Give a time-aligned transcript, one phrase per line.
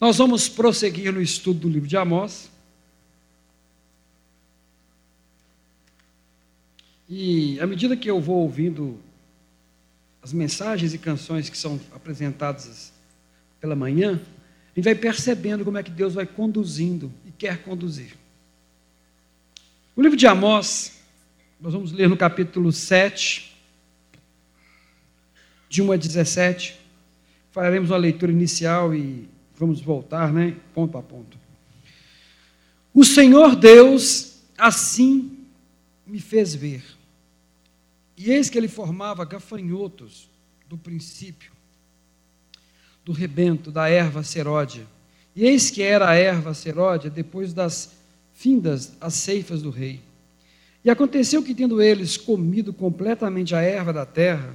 [0.00, 2.50] Nós vamos prosseguir no estudo do livro de Amós.
[7.06, 8.98] E à medida que eu vou ouvindo
[10.22, 12.94] as mensagens e canções que são apresentadas
[13.60, 14.18] pela manhã,
[14.72, 18.16] a gente vai percebendo como é que Deus vai conduzindo e quer conduzir.
[19.94, 20.98] O livro de Amós,
[21.60, 23.54] nós vamos ler no capítulo 7,
[25.68, 26.80] de 1 a 17.
[27.52, 29.28] Faremos uma leitura inicial e
[29.60, 30.56] vamos voltar, né?
[30.74, 31.38] Ponto a ponto.
[32.94, 35.38] O Senhor Deus assim
[36.06, 36.82] me fez ver
[38.16, 40.28] e eis que ele formava gafanhotos
[40.68, 41.52] do princípio,
[43.02, 44.86] do rebento, da erva seródia.
[45.34, 47.92] E eis que era a erva seródia depois das
[48.34, 50.00] findas as ceifas do rei.
[50.84, 54.54] E aconteceu que, tendo eles comido completamente a erva da terra,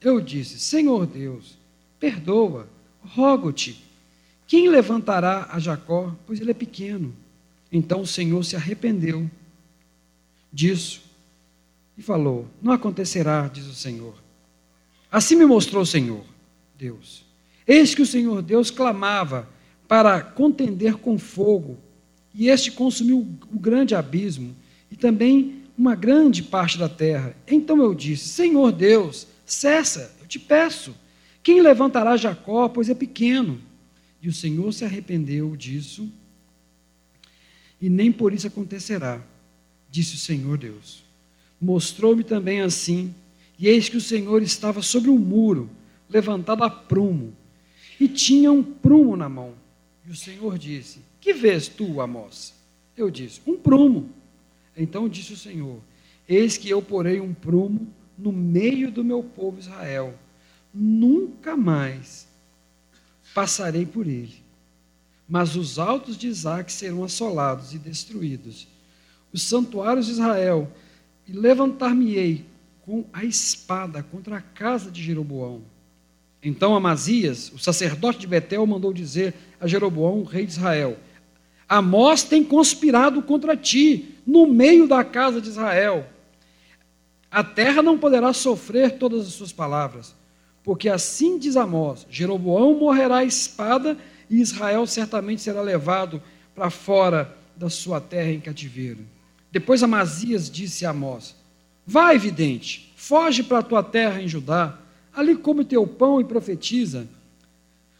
[0.00, 1.58] eu disse: Senhor Deus,
[1.98, 2.68] perdoa,
[3.00, 3.82] rogo-te,
[4.52, 7.16] quem levantará a Jacó, pois ele é pequeno?
[7.72, 9.30] Então o Senhor se arrependeu
[10.52, 11.00] disso
[11.96, 14.12] e falou: Não acontecerá, diz o Senhor.
[15.10, 16.22] Assim me mostrou o Senhor,
[16.76, 17.24] Deus.
[17.66, 19.48] Eis que o Senhor Deus clamava
[19.88, 21.78] para contender com fogo,
[22.34, 24.54] e este consumiu o grande abismo
[24.90, 27.34] e também uma grande parte da terra.
[27.48, 30.94] Então eu disse: Senhor Deus, cessa, eu te peço.
[31.42, 33.71] Quem levantará Jacó, pois é pequeno?
[34.22, 36.08] E o Senhor se arrependeu disso,
[37.80, 39.20] e nem por isso acontecerá,
[39.90, 41.02] disse o Senhor Deus.
[41.60, 43.12] Mostrou-me também assim,
[43.58, 45.68] e eis que o Senhor estava sobre um muro,
[46.08, 47.34] levantado a prumo,
[47.98, 49.54] e tinha um prumo na mão.
[50.06, 52.54] E o Senhor disse: Que vês tu, Amós?
[52.96, 54.08] Eu disse: Um prumo.
[54.76, 55.80] Então disse o Senhor:
[56.28, 60.14] Eis que eu porei um prumo no meio do meu povo Israel.
[60.72, 62.26] Nunca mais
[63.34, 64.42] passarei por ele.
[65.28, 68.66] Mas os altos de Isaac serão assolados e destruídos.
[69.32, 70.70] Os santuários de Israel
[71.26, 72.44] e levantar-me-ei
[72.84, 75.62] com a espada contra a casa de Jeroboão.
[76.42, 80.98] Então Amazias, o sacerdote de Betel, mandou dizer a Jeroboão, rei de Israel:
[81.68, 86.06] Amós tem conspirado contra ti no meio da casa de Israel.
[87.30, 90.14] A terra não poderá sofrer todas as suas palavras,
[90.62, 93.96] porque assim diz Amós: Jeroboão morrerá à espada
[94.30, 96.22] e Israel certamente será levado
[96.54, 99.00] para fora da sua terra em cativeiro.
[99.50, 101.34] Depois Amazias disse a Amós:
[101.86, 104.78] Vai, vidente, foge para a tua terra em Judá,
[105.14, 107.06] ali come teu pão e profetiza.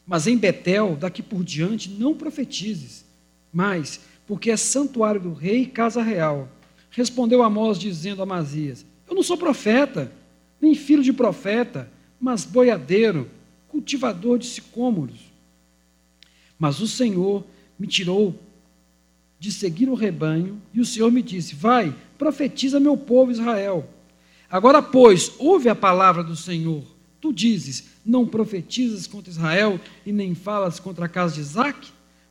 [0.06, 3.04] Mas em Betel, daqui por diante, não profetizes,
[3.52, 6.48] mas, porque é santuário do rei e casa real.
[6.90, 10.10] Respondeu Amós, dizendo a Amazias: Eu não sou profeta,
[10.60, 11.88] nem filho de profeta,
[12.22, 13.28] mas boiadeiro,
[13.66, 15.32] cultivador de sicômoros.
[16.56, 17.44] Mas o Senhor
[17.76, 18.38] me tirou
[19.40, 23.90] de seguir o rebanho, e o Senhor me disse: Vai, profetiza meu povo Israel.
[24.48, 26.84] Agora, pois, ouve a palavra do Senhor.
[27.20, 31.90] Tu dizes: Não profetizas contra Israel e nem falas contra a casa de Isaac?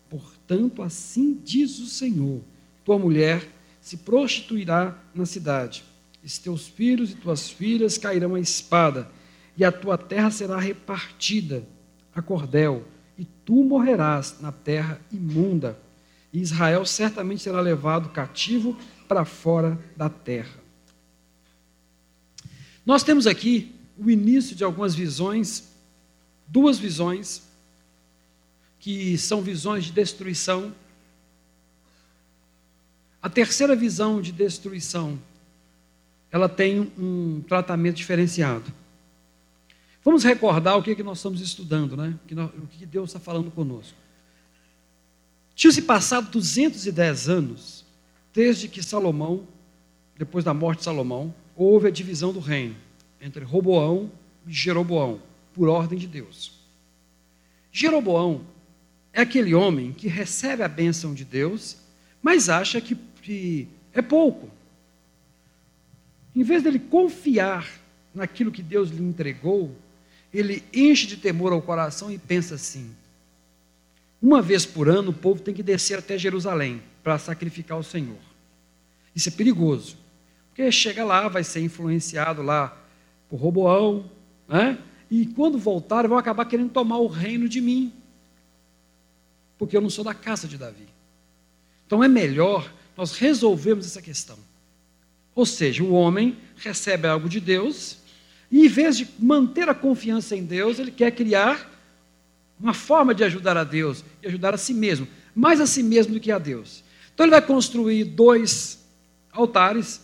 [0.09, 2.39] Portanto, assim diz o Senhor:
[2.85, 3.45] Tua mulher
[3.81, 5.83] se prostituirá na cidade,
[6.23, 9.11] e teus filhos e tuas filhas cairão à espada,
[9.61, 11.63] e a tua terra será repartida
[12.15, 12.83] a cordel,
[13.15, 15.77] e tu morrerás na terra imunda
[16.33, 18.75] e Israel certamente será levado cativo
[19.07, 20.59] para fora da terra.
[22.83, 25.69] Nós temos aqui o início de algumas visões,
[26.47, 27.43] duas visões,
[28.79, 30.73] que são visões de destruição.
[33.21, 35.19] A terceira visão de destruição,
[36.31, 38.80] ela tem um tratamento diferenciado.
[40.03, 42.17] Vamos recordar o que, é que nós estamos estudando, né?
[42.57, 43.97] o que Deus está falando conosco.
[45.53, 47.85] Tinham-se passado 210 anos
[48.33, 49.47] desde que Salomão,
[50.17, 52.75] depois da morte de Salomão, houve a divisão do reino
[53.19, 54.11] entre Roboão
[54.47, 55.21] e Jeroboão,
[55.53, 56.59] por ordem de Deus.
[57.71, 58.41] Jeroboão
[59.13, 61.77] é aquele homem que recebe a bênção de Deus,
[62.21, 64.49] mas acha que, que é pouco.
[66.35, 67.69] Em vez dele confiar
[68.15, 69.75] naquilo que Deus lhe entregou,
[70.33, 72.95] ele enche de temor ao coração e pensa assim:
[74.21, 78.19] uma vez por ano, o povo tem que descer até Jerusalém para sacrificar o Senhor.
[79.15, 79.97] Isso é perigoso,
[80.49, 82.77] porque chega lá, vai ser influenciado lá
[83.29, 84.09] por Roboão,
[84.47, 84.77] né?
[85.09, 87.91] e quando voltar, vão acabar querendo tomar o reino de mim,
[89.57, 90.87] porque eu não sou da casa de Davi.
[91.85, 94.37] Então é melhor nós resolvermos essa questão.
[95.33, 97.97] Ou seja, o homem recebe algo de Deus,
[98.51, 101.69] e em vez de manter a confiança em Deus, ele quer criar
[102.59, 106.13] uma forma de ajudar a Deus e ajudar a si mesmo, mais a si mesmo
[106.13, 106.83] do que a Deus.
[107.13, 108.85] Então ele vai construir dois
[109.31, 110.01] altares,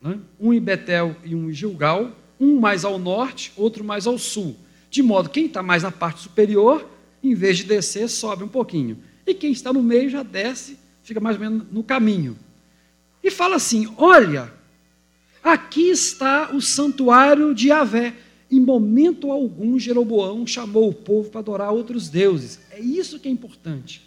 [0.00, 0.18] né?
[0.40, 2.10] um em Betel e um em Gilgal,
[2.40, 4.56] um mais ao norte, outro mais ao sul.
[4.90, 6.88] De modo que quem está mais na parte superior,
[7.22, 8.98] em vez de descer, sobe um pouquinho.
[9.26, 12.38] E quem está no meio já desce, fica mais ou menos no caminho.
[13.22, 14.50] E fala assim: olha,
[15.48, 18.14] aqui está o santuário de Yahvé.
[18.50, 22.60] Em momento algum, Jeroboão chamou o povo para adorar outros deuses.
[22.70, 24.02] É isso que é importante.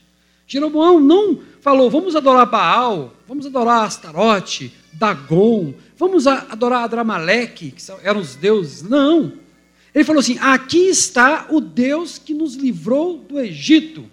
[0.48, 8.20] Jeroboão não falou, vamos adorar Baal, vamos adorar Astarote, Dagon, vamos adorar Adramaleque, que eram
[8.20, 8.82] os deuses.
[8.82, 9.34] Não.
[9.94, 14.06] Ele falou assim: aqui está o Deus que nos livrou do Egito.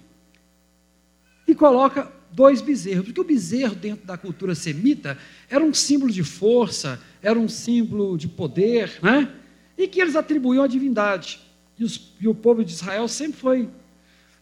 [1.46, 6.22] E coloca dois bezerros, porque o bezerro, dentro da cultura semita, era um símbolo de
[6.22, 9.32] força, era um símbolo de poder, né?
[9.76, 11.40] e que eles atribuíam à divindade.
[11.78, 13.68] E, os, e o povo de Israel sempre foi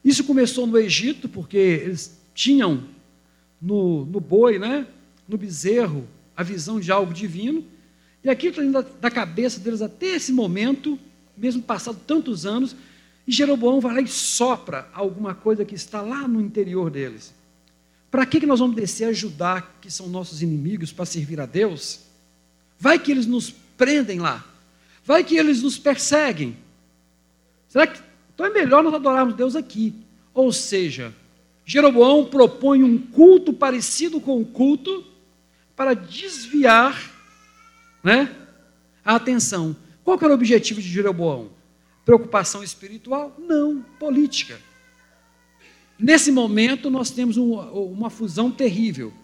[0.07, 2.85] isso começou no Egito, porque eles tinham
[3.61, 4.87] no, no boi, né,
[5.27, 6.07] no bezerro,
[6.37, 7.65] a visão de algo divino,
[8.23, 10.97] e aquilo está da, da cabeça deles até esse momento,
[11.37, 12.77] mesmo passado tantos anos,
[13.27, 17.35] e Jeroboão vai lá e sopra alguma coisa que está lá no interior deles.
[18.09, 21.47] Para que, que nós vamos descer a Judá, que são nossos inimigos, para servir a
[21.47, 22.06] Deus?
[22.79, 24.45] Vai que eles nos prendem lá.
[25.05, 26.57] Vai que eles nos perseguem.
[27.69, 28.01] Será que
[28.37, 29.95] então é melhor nós adorarmos Deus aqui.
[30.35, 31.15] Ou seja,
[31.65, 35.03] Jeroboão propõe um culto parecido com o culto
[35.75, 37.13] para desviar
[38.05, 38.31] né,
[39.03, 39.75] a atenção.
[40.05, 41.49] Qual era o objetivo de Jeroboão?
[42.05, 43.35] Preocupação espiritual?
[43.39, 44.61] Não, política.
[45.99, 49.15] Nesse momento, nós temos um, uma fusão terrível.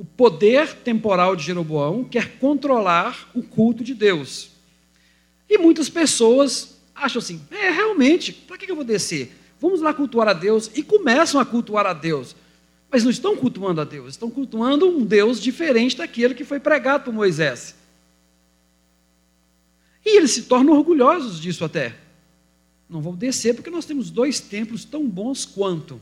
[0.00, 4.48] O poder temporal de Jeroboão quer controlar o culto de Deus.
[5.46, 9.30] E muitas pessoas acham assim: é, realmente, para que eu vou descer?
[9.60, 10.70] Vamos lá cultuar a Deus.
[10.74, 12.34] E começam a cultuar a Deus.
[12.90, 17.04] Mas não estão cultuando a Deus, estão cultuando um Deus diferente daquele que foi pregado
[17.04, 17.74] por Moisés.
[20.02, 21.94] E eles se tornam orgulhosos disso até.
[22.88, 26.00] Não vão descer porque nós temos dois templos tão bons quanto.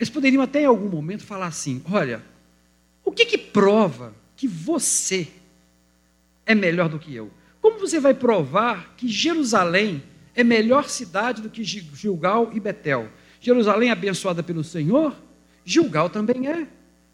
[0.00, 2.24] Eles poderiam até em algum momento falar assim: olha,
[3.04, 5.28] o que, que prova que você
[6.46, 7.30] é melhor do que eu?
[7.60, 10.02] Como você vai provar que Jerusalém
[10.34, 13.10] é melhor cidade do que Gilgal e Betel?
[13.42, 15.14] Jerusalém é abençoada pelo Senhor,
[15.66, 16.66] Gilgal também é,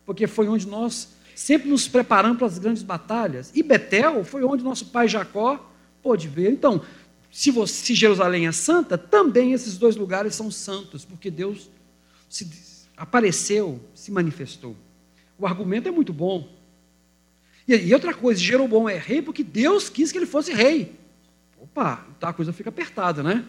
[0.05, 3.51] porque foi onde nós sempre nos preparamos para as grandes batalhas.
[3.53, 6.53] E Betel foi onde nosso pai Jacó pôde ver.
[6.53, 6.81] Então,
[7.33, 11.69] se, você, se Jerusalém é santa, também esses dois lugares são santos, porque Deus
[12.29, 12.66] se
[12.97, 14.77] apareceu, se manifestou.
[15.39, 16.49] O argumento é muito bom.
[17.69, 20.95] E, outra coisa, Jeroboão é rei porque Deus quis que ele fosse rei.
[21.61, 23.45] Opa, então a coisa fica apertada, né?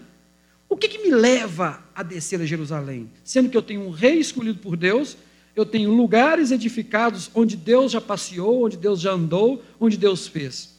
[0.67, 3.09] O que, que me leva a descer a Jerusalém?
[3.23, 5.15] Sendo que eu tenho um rei escolhido por Deus,
[5.55, 10.75] eu tenho lugares edificados onde Deus já passeou, onde Deus já andou, onde Deus fez.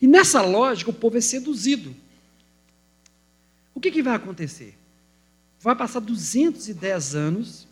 [0.00, 1.94] E nessa lógica, o povo é seduzido.
[3.74, 4.78] O que, que vai acontecer?
[5.58, 7.68] Vai passar 210 anos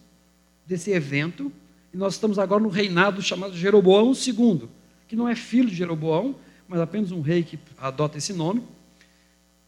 [0.70, 1.52] desse evento,
[1.92, 4.68] e nós estamos agora no reinado chamado Jeroboão II,
[5.08, 6.36] que não é filho de Jeroboão,
[6.68, 8.62] mas apenas um rei que adota esse nome.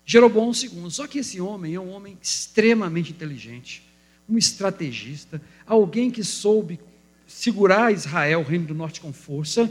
[0.07, 0.89] Jeroboão II.
[0.91, 3.83] Só que esse homem é um homem extremamente inteligente,
[4.29, 6.79] um estrategista, alguém que soube
[7.27, 9.69] segurar Israel, o reino do norte, com força,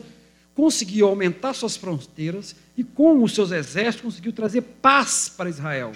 [0.53, 5.93] conseguiu aumentar suas fronteiras e, com os seus exércitos, conseguiu trazer paz para Israel.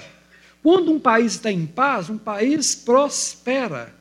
[0.64, 3.94] Quando um país está em paz, um país prospera,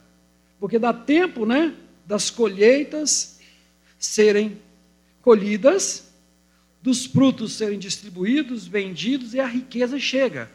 [0.64, 1.74] porque dá tempo, né?
[2.06, 3.38] das colheitas
[3.98, 4.56] serem
[5.20, 6.10] colhidas,
[6.80, 10.50] dos frutos serem distribuídos, vendidos e a riqueza chega.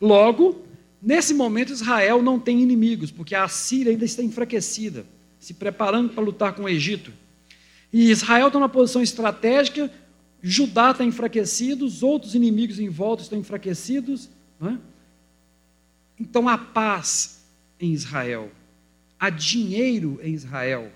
[0.00, 0.66] Logo,
[1.00, 5.06] nesse momento, Israel não tem inimigos, porque a Síria ainda está enfraquecida,
[5.38, 7.12] se preparando para lutar com o Egito.
[7.92, 9.88] E Israel está numa posição estratégica,
[10.42, 14.28] Judá está enfraquecido, os outros inimigos em volta estão enfraquecidos.
[14.60, 14.76] É?
[16.18, 17.44] Então há paz
[17.78, 18.50] em Israel
[19.22, 20.90] há dinheiro em Israel.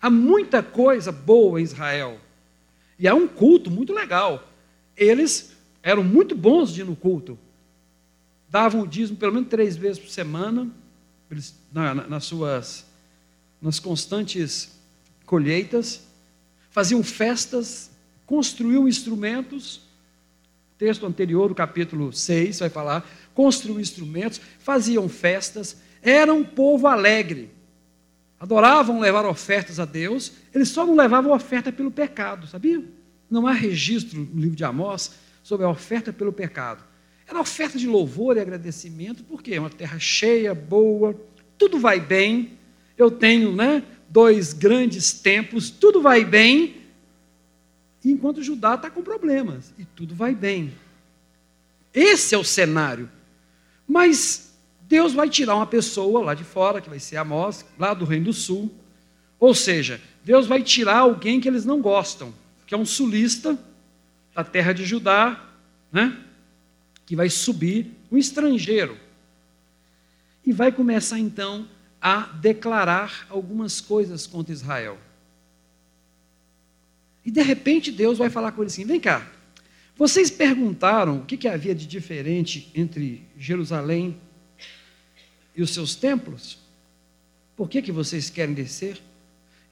[0.00, 2.18] Há muita coisa boa em Israel.
[2.98, 4.50] E há um culto muito legal.
[4.96, 7.38] Eles eram muito bons de ir no culto.
[8.48, 10.66] Davam o dízimo pelo menos três vezes por semana,
[11.30, 12.86] eles, na, nas suas
[13.60, 14.74] nas constantes
[15.26, 16.06] colheitas,
[16.70, 17.90] faziam festas,
[18.24, 19.76] construíam instrumentos.
[19.76, 26.86] O texto anterior, do capítulo 6, vai falar: construíam instrumentos, faziam festas, era um povo
[26.86, 27.57] alegre
[28.38, 32.82] adoravam levar ofertas a Deus, eles só não levavam oferta pelo pecado, sabia?
[33.30, 36.84] Não há registro no livro de Amós sobre a oferta pelo pecado.
[37.26, 41.14] Era oferta de louvor e agradecimento, porque é uma terra cheia, boa,
[41.58, 42.52] tudo vai bem.
[42.96, 46.76] Eu tenho né, dois grandes templos, tudo vai bem,
[48.04, 50.72] enquanto Judá está com problemas, e tudo vai bem.
[51.92, 53.10] Esse é o cenário.
[53.86, 54.47] Mas
[54.88, 58.24] Deus vai tirar uma pessoa lá de fora, que vai ser Amós, lá do Reino
[58.26, 58.74] do Sul.
[59.38, 62.32] Ou seja, Deus vai tirar alguém que eles não gostam,
[62.66, 63.58] que é um sulista
[64.34, 65.44] da terra de Judá,
[65.92, 66.16] né?
[67.04, 68.96] que vai subir, um estrangeiro.
[70.44, 71.68] E vai começar então
[72.00, 74.96] a declarar algumas coisas contra Israel.
[77.26, 79.26] E de repente Deus vai falar com ele assim: vem cá,
[79.96, 84.18] vocês perguntaram o que, que havia de diferente entre Jerusalém
[85.58, 86.56] e os seus templos?
[87.56, 89.02] Por que, que vocês querem descer?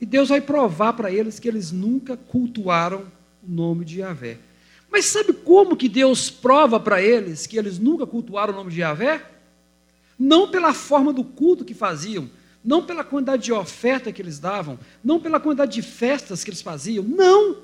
[0.01, 3.07] E Deus vai provar para eles que eles nunca cultuaram
[3.41, 4.37] o nome de Yahvé.
[4.91, 8.81] Mas sabe como que Deus prova para eles que eles nunca cultuaram o nome de
[8.81, 9.25] Yahvé?
[10.19, 12.29] Não pela forma do culto que faziam,
[12.65, 16.63] não pela quantidade de oferta que eles davam, não pela quantidade de festas que eles
[16.63, 17.59] faziam, não.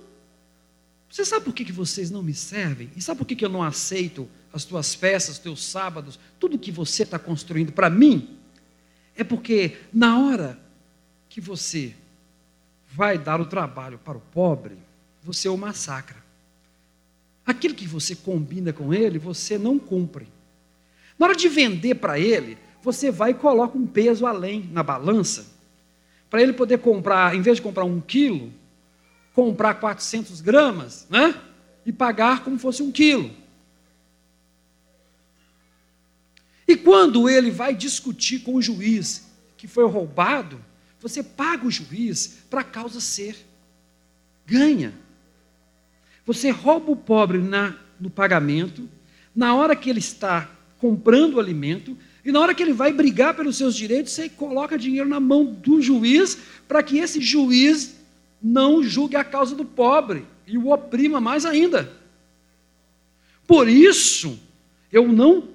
[1.10, 2.88] Você sabe por que, que vocês não me servem?
[2.96, 6.58] E sabe por que, que eu não aceito as tuas festas, os teus sábados, tudo
[6.58, 8.36] que você está construindo para mim?
[9.16, 10.58] É porque na hora
[11.28, 11.94] que você
[12.90, 14.76] vai dar o trabalho para o pobre,
[15.22, 16.22] você o massacra.
[17.46, 20.28] Aquilo que você combina com ele, você não cumpre.
[21.18, 25.46] Na hora de vender para ele, você vai e coloca um peso além na balança,
[26.28, 28.52] para ele poder comprar, em vez de comprar um quilo,
[29.34, 31.34] comprar 400 gramas, né?
[31.84, 33.41] E pagar como fosse um quilo.
[36.72, 39.26] E quando ele vai discutir com o juiz
[39.58, 40.58] que foi roubado,
[40.98, 43.36] você paga o juiz para a causa ser.
[44.46, 44.94] Ganha.
[46.24, 48.88] Você rouba o pobre na, no pagamento,
[49.36, 53.34] na hora que ele está comprando o alimento, e na hora que ele vai brigar
[53.34, 57.96] pelos seus direitos, você coloca dinheiro na mão do juiz, para que esse juiz
[58.42, 61.92] não julgue a causa do pobre e o oprima mais ainda.
[63.46, 64.40] Por isso,
[64.90, 65.52] eu não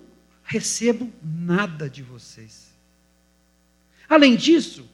[0.47, 2.71] recebo nada de vocês.
[4.07, 4.87] Além disso,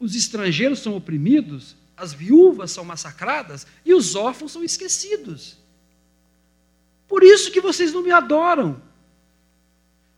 [0.00, 5.56] os estrangeiros são oprimidos, as viúvas são massacradas e os órfãos são esquecidos.
[7.06, 8.82] Por isso que vocês não me adoram.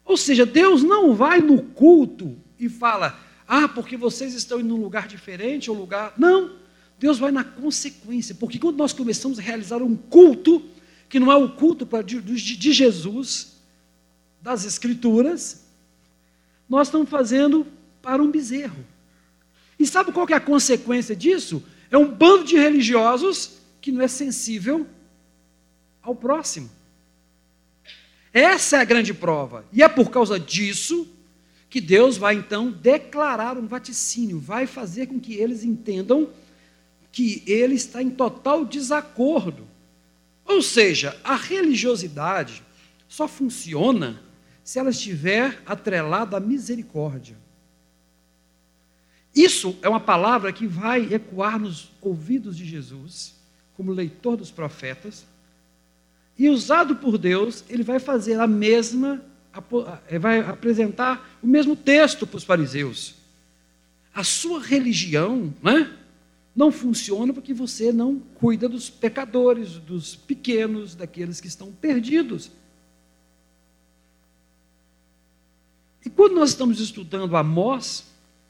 [0.06, 4.80] Ou seja, Deus não vai no culto e fala: "Ah, porque vocês estão em um
[4.80, 6.14] lugar diferente ou lugar".
[6.16, 6.59] Não.
[6.99, 10.62] Deus vai na consequência, porque quando nós começamos a realizar um culto,
[11.09, 13.50] que não é o culto de, de Jesus,
[14.40, 15.64] das Escrituras,
[16.68, 17.66] nós estamos fazendo
[18.00, 18.85] para um bezerro.
[19.78, 21.62] E sabe qual é a consequência disso?
[21.90, 24.87] É um bando de religiosos que não é sensível
[26.02, 26.70] ao próximo.
[28.32, 29.64] Essa é a grande prova.
[29.73, 31.09] E é por causa disso
[31.68, 36.28] que Deus vai então declarar um vaticínio, vai fazer com que eles entendam
[37.12, 39.66] que ele está em total desacordo.
[40.44, 42.62] Ou seja, a religiosidade
[43.09, 44.20] só funciona
[44.64, 47.36] se ela estiver atrelada à misericórdia.
[49.34, 53.34] Isso é uma palavra que vai ecoar nos ouvidos de Jesus,
[53.76, 55.24] como leitor dos profetas,
[56.38, 59.22] e usado por Deus, ele vai fazer a mesma,
[60.08, 63.14] eh, vai apresentar o mesmo texto para os fariseus.
[64.14, 65.94] A sua religião né,
[66.56, 72.50] não funciona porque você não cuida dos pecadores, dos pequenos, daqueles que estão perdidos.
[76.04, 78.07] E quando nós estamos estudando Amós,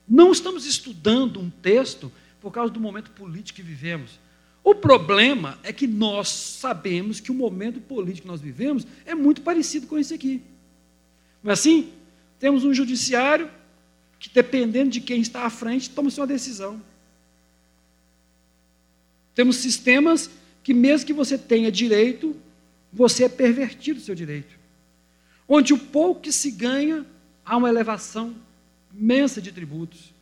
[0.08, 4.18] não estamos estudando um texto por causa do momento político que vivemos.
[4.62, 9.40] O problema é que nós sabemos que o momento político que nós vivemos é muito
[9.40, 10.42] parecido com esse aqui.
[11.42, 11.92] Não é assim?
[12.38, 13.50] Temos um judiciário
[14.18, 16.80] que, dependendo de quem está à frente, toma-se uma decisão.
[19.34, 20.30] Temos sistemas
[20.62, 22.36] que, mesmo que você tenha direito,
[22.92, 24.58] você é pervertido o seu direito.
[25.48, 27.06] Onde o pouco que se ganha,
[27.44, 28.34] há uma elevação
[28.92, 30.12] imensa de tributos.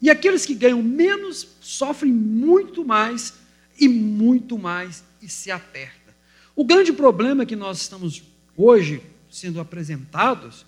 [0.00, 3.34] E aqueles que ganham menos sofrem muito mais
[3.78, 6.14] e muito mais e se aperta.
[6.56, 8.22] O grande problema que nós estamos
[8.56, 10.66] hoje sendo apresentados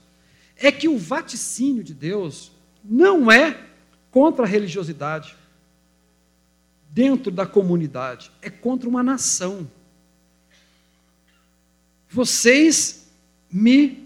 [0.56, 3.66] é que o vaticínio de Deus não é
[4.11, 5.37] contra a religiosidade
[6.90, 9.68] dentro da comunidade, é contra uma nação.
[12.08, 13.11] Vocês
[13.50, 14.03] me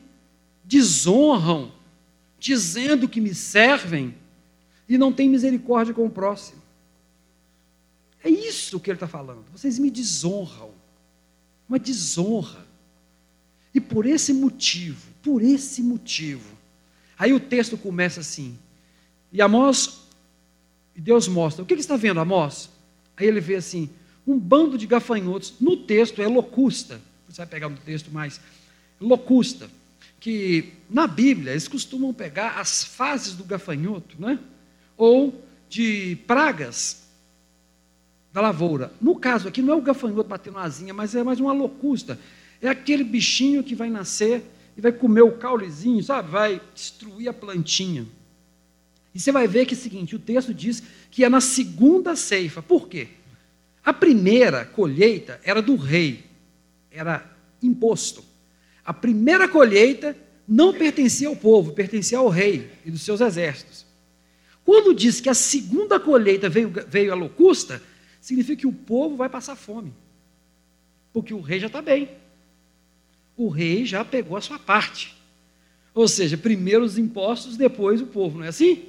[0.69, 1.73] desonram
[2.39, 4.15] dizendo que me servem
[4.87, 6.61] e não têm misericórdia com o próximo.
[8.23, 9.45] É isso que ele está falando.
[9.51, 10.71] Vocês me desonram.
[11.69, 12.67] Uma desonra.
[13.75, 16.57] E por esse motivo, por esse motivo,
[17.19, 18.59] aí o texto começa assim.
[19.33, 20.01] E Amós,
[20.95, 22.71] e Deus mostra, o que, que está vendo Amós?
[23.17, 23.91] Aí ele vê assim,
[24.27, 28.41] um bando de gafanhotos, no texto é locusta, você vai pegar no texto mais,
[29.01, 29.71] locusta,
[30.21, 34.39] que na Bíblia eles costumam pegar as fases do gafanhoto, né?
[34.97, 37.09] ou de pragas
[38.33, 38.93] da lavoura.
[39.01, 42.19] No caso aqui, não é o gafanhoto batendo asinha, mas é mais uma locusta.
[42.61, 44.43] É aquele bichinho que vai nascer
[44.77, 46.31] e vai comer o caulezinho, sabe?
[46.31, 48.07] Vai destruir a plantinha.
[49.15, 52.17] E você vai ver que é o seguinte: o texto diz que é na segunda
[52.17, 52.61] ceifa.
[52.61, 53.09] Por quê?
[53.85, 56.25] A primeira colheita era do rei,
[56.91, 57.25] era
[57.63, 58.23] imposto.
[58.89, 60.17] A primeira colheita
[60.49, 63.85] não pertencia ao povo, pertencia ao rei e dos seus exércitos.
[64.65, 67.83] Quando diz que a segunda colheita veio, veio a locusta,
[68.19, 69.93] significa que o povo vai passar fome.
[71.13, 72.09] Porque o rei já está bem.
[73.37, 75.15] O rei já pegou a sua parte.
[75.93, 78.87] Ou seja, primeiro os impostos, depois o povo, não é assim?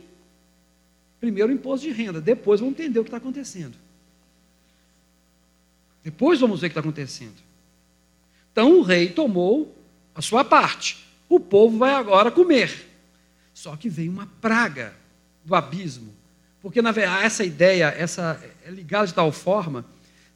[1.19, 3.75] Primeiro o imposto de renda, depois vamos entender o que está acontecendo.
[6.01, 7.35] Depois vamos ver o que está acontecendo.
[8.49, 9.75] Então o rei tomou
[10.15, 11.05] a sua parte.
[11.27, 12.87] O povo vai agora comer.
[13.53, 14.93] Só que veio uma praga
[15.43, 16.13] do abismo.
[16.61, 19.85] Porque, na verdade, essa ideia essa, é ligada de tal forma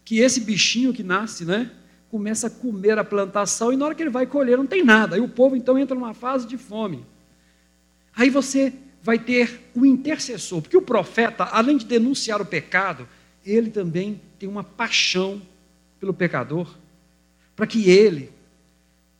[0.06, 1.72] que esse bichinho que nasce, né,
[2.10, 5.16] começa a comer a plantação e na hora que ele vai colher não tem nada.
[5.16, 7.06] Aí o povo então entra numa fase de fome.
[8.16, 13.08] Aí você vai ter o intercessor, porque o profeta, além de denunciar o pecado,
[13.46, 15.42] ele também tem uma paixão
[16.00, 16.74] pelo pecador,
[17.56, 18.32] para que ele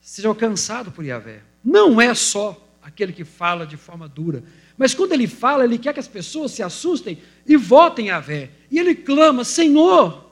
[0.04, 1.40] seja alcançado por Yahvé.
[1.64, 4.44] Não é só aquele que fala de forma dura,
[4.76, 8.50] mas quando ele fala, ele quer que as pessoas se assustem e votem a Vé.
[8.70, 10.30] E ele clama: Senhor,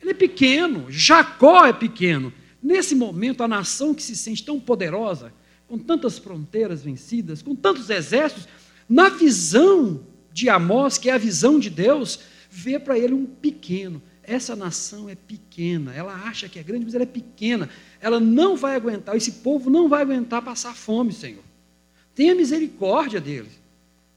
[0.00, 2.32] ele é pequeno, Jacó é pequeno.
[2.62, 5.32] Nesse momento, a nação que se sente tão poderosa,
[5.68, 8.48] com tantas fronteiras vencidas, com tantos exércitos,
[8.88, 10.00] na visão
[10.32, 14.00] de Amós, que é a visão de Deus, vê para ele um pequeno.
[14.30, 17.68] Essa nação é pequena, ela acha que é grande, mas ela é pequena.
[18.00, 21.42] Ela não vai aguentar, esse povo não vai aguentar passar fome, Senhor.
[22.14, 23.50] Tenha misericórdia deles.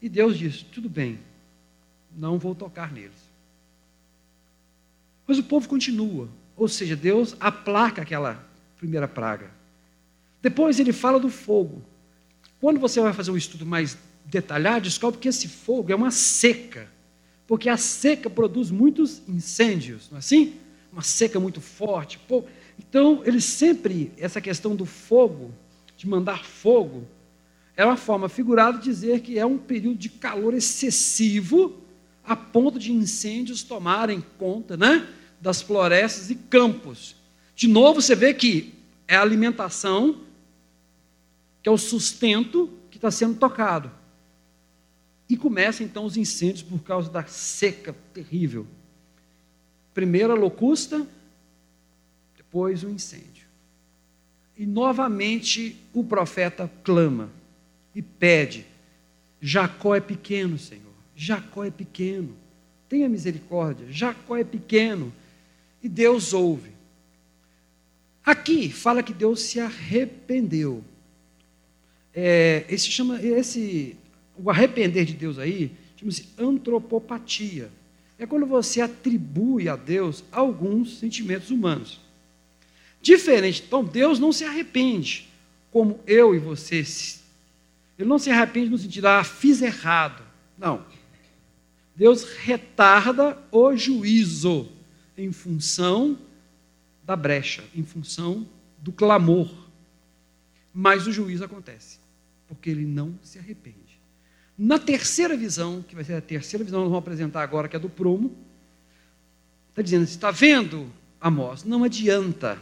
[0.00, 1.18] E Deus diz: tudo bem,
[2.16, 3.10] não vou tocar neles.
[5.26, 9.50] Mas o povo continua, ou seja, Deus aplaca aquela primeira praga.
[10.40, 11.82] Depois ele fala do fogo.
[12.60, 16.88] Quando você vai fazer um estudo mais detalhado, descobre que esse fogo é uma seca,
[17.46, 20.54] porque a seca produz muitos incêndios, não é assim?
[20.92, 22.18] Uma seca muito forte.
[22.78, 25.52] Então, ele sempre, essa questão do fogo,
[25.96, 27.06] de mandar fogo,
[27.76, 31.76] é uma forma figurada de dizer que é um período de calor excessivo,
[32.24, 35.06] a ponto de incêndios tomarem conta né,
[35.40, 37.16] das florestas e campos.
[37.54, 38.72] De novo, você vê que
[39.06, 40.20] é a alimentação,
[41.62, 43.90] que é o sustento que está sendo tocado.
[45.28, 48.66] E começam então os incêndios por causa da seca terrível.
[49.94, 51.06] Primeiro a locusta,
[52.36, 53.46] depois o incêndio.
[54.56, 57.30] E novamente o profeta clama
[57.94, 58.66] e pede:
[59.40, 60.82] Jacó é pequeno, Senhor.
[61.16, 62.36] Jacó é pequeno.
[62.88, 63.86] Tenha misericórdia.
[63.90, 65.12] Jacó é pequeno.
[65.82, 66.70] E Deus ouve.
[68.24, 70.82] Aqui fala que Deus se arrependeu.
[72.14, 73.96] É, esse chama esse
[74.36, 77.70] o arrepender de Deus aí chama-se antropopatia.
[78.18, 82.00] É quando você atribui a Deus alguns sentimentos humanos.
[83.00, 85.28] Diferente, então Deus não se arrepende,
[85.70, 86.84] como eu e você
[87.98, 90.22] ele não se arrepende no sentido, ah, fiz errado.
[90.58, 90.84] Não.
[91.94, 94.68] Deus retarda o juízo
[95.16, 96.18] em função
[97.04, 98.46] da brecha, em função
[98.78, 99.52] do clamor.
[100.72, 102.00] Mas o juízo acontece,
[102.48, 103.78] porque ele não se arrepende.
[104.56, 107.78] Na terceira visão, que vai ser a terceira visão, nós vamos apresentar agora, que é
[107.78, 108.36] do prumo,
[109.70, 110.90] está dizendo, está vendo,
[111.24, 111.64] Amós?
[111.64, 112.58] Não adianta.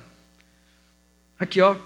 [1.36, 1.76] Aqui, ó,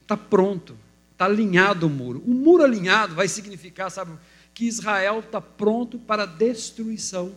[0.00, 0.74] está pronto.
[1.12, 2.22] Está alinhado o muro.
[2.26, 4.12] O muro alinhado vai significar, sabe,
[4.54, 7.34] que Israel está pronto para destruição.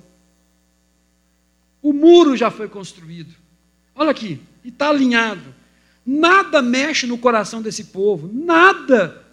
[1.81, 3.35] O muro já foi construído.
[3.93, 5.53] Olha aqui, e está alinhado.
[6.05, 9.25] Nada mexe no coração desse povo, nada,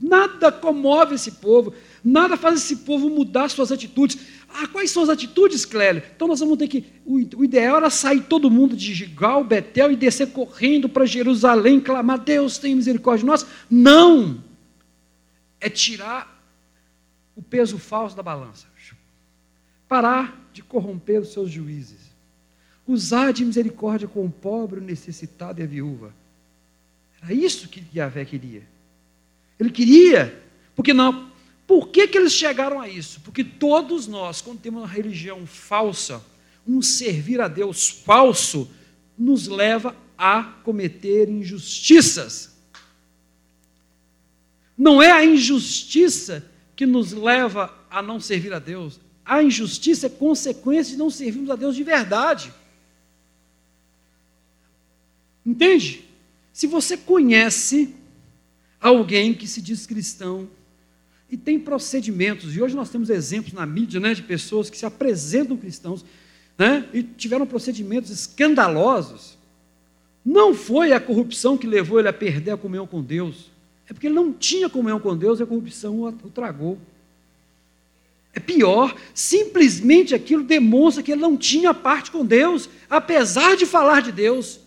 [0.00, 4.18] nada comove esse povo, nada faz esse povo mudar suas atitudes.
[4.48, 6.02] Ah, quais são as atitudes, Clélio?
[6.14, 6.86] Então nós vamos ter que.
[7.04, 12.18] O, ideal era sair todo mundo de Gigal, Betel e descer correndo para Jerusalém, clamar:
[12.18, 13.46] Deus tem misericórdia de nós.
[13.70, 14.42] Não!
[15.60, 16.40] É tirar
[17.34, 18.66] o peso falso da balança.
[19.88, 22.08] Parar de corromper os seus juízes.
[22.86, 26.14] Usar de misericórdia com o pobre, o necessitado e a viúva.
[27.22, 28.62] Era isso que Yahvé queria.
[29.58, 30.42] Ele queria,
[30.74, 31.28] porque não.
[31.66, 33.20] Por que, que eles chegaram a isso?
[33.20, 36.24] Porque todos nós, quando temos uma religião falsa,
[36.66, 38.70] um servir a Deus falso,
[39.18, 42.56] nos leva a cometer injustiças.
[44.76, 49.00] Não é a injustiça que nos leva a não servir a Deus.
[49.24, 52.52] A injustiça é consequência de não servirmos a Deus de verdade.
[55.44, 56.04] Entende?
[56.52, 57.94] Se você conhece
[58.80, 60.48] alguém que se diz cristão
[61.30, 64.86] e tem procedimentos, e hoje nós temos exemplos na mídia né, de pessoas que se
[64.86, 66.04] apresentam cristãos
[66.56, 69.36] né, e tiveram procedimentos escandalosos,
[70.24, 73.50] não foi a corrupção que levou ele a perder a comunhão com Deus,
[73.88, 76.78] é porque ele não tinha comunhão com Deus e a corrupção o tragou.
[78.34, 84.02] É pior, simplesmente aquilo demonstra que ele não tinha parte com Deus, apesar de falar
[84.02, 84.60] de Deus.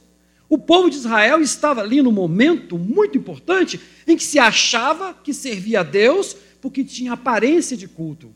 [0.52, 5.34] O povo de Israel estava ali no momento muito importante em que se achava que
[5.34, 8.36] servia a Deus porque tinha aparência de culto.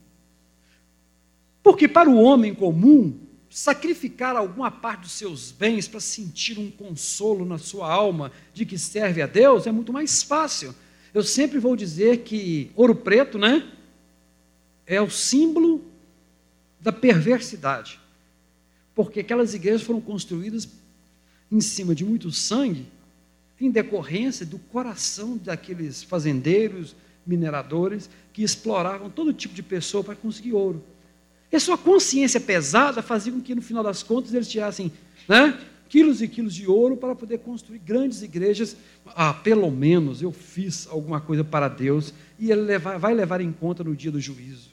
[1.62, 7.44] Porque para o homem comum, sacrificar alguma parte dos seus bens para sentir um consolo
[7.44, 10.74] na sua alma de que serve a Deus é muito mais fácil.
[11.14, 13.70] Eu sempre vou dizer que ouro preto, né,
[14.88, 15.84] é o símbolo
[16.80, 18.00] da perversidade.
[18.96, 20.66] Porque aquelas igrejas foram construídas
[21.52, 22.88] em cima de muito sangue,
[23.60, 30.54] em decorrência do coração daqueles fazendeiros, mineradores, que exploravam todo tipo de pessoa para conseguir
[30.54, 30.84] ouro.
[31.52, 34.92] E a sua consciência pesada fazia com que, no final das contas, eles tirassem
[35.28, 38.76] né, quilos e quilos de ouro para poder construir grandes igrejas.
[39.06, 43.52] Ah, pelo menos eu fiz alguma coisa para Deus e Ele levar, vai levar em
[43.52, 44.70] conta no dia do juízo.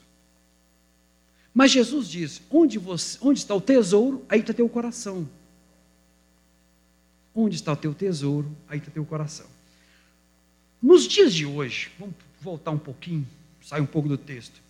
[1.53, 5.27] Mas Jesus diz: onde, você, onde está o tesouro, aí está teu coração.
[7.35, 9.47] Onde está o teu tesouro, aí está teu coração.
[10.81, 13.25] Nos dias de hoje, vamos voltar um pouquinho,
[13.61, 14.61] sair um pouco do texto.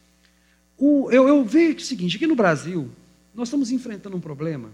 [0.77, 2.89] O, eu, eu vejo o seguinte: aqui no Brasil,
[3.33, 4.71] nós estamos enfrentando um problema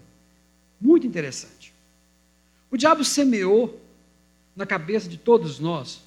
[0.80, 1.74] muito interessante.
[2.70, 3.82] O diabo semeou
[4.56, 6.02] na cabeça de todos nós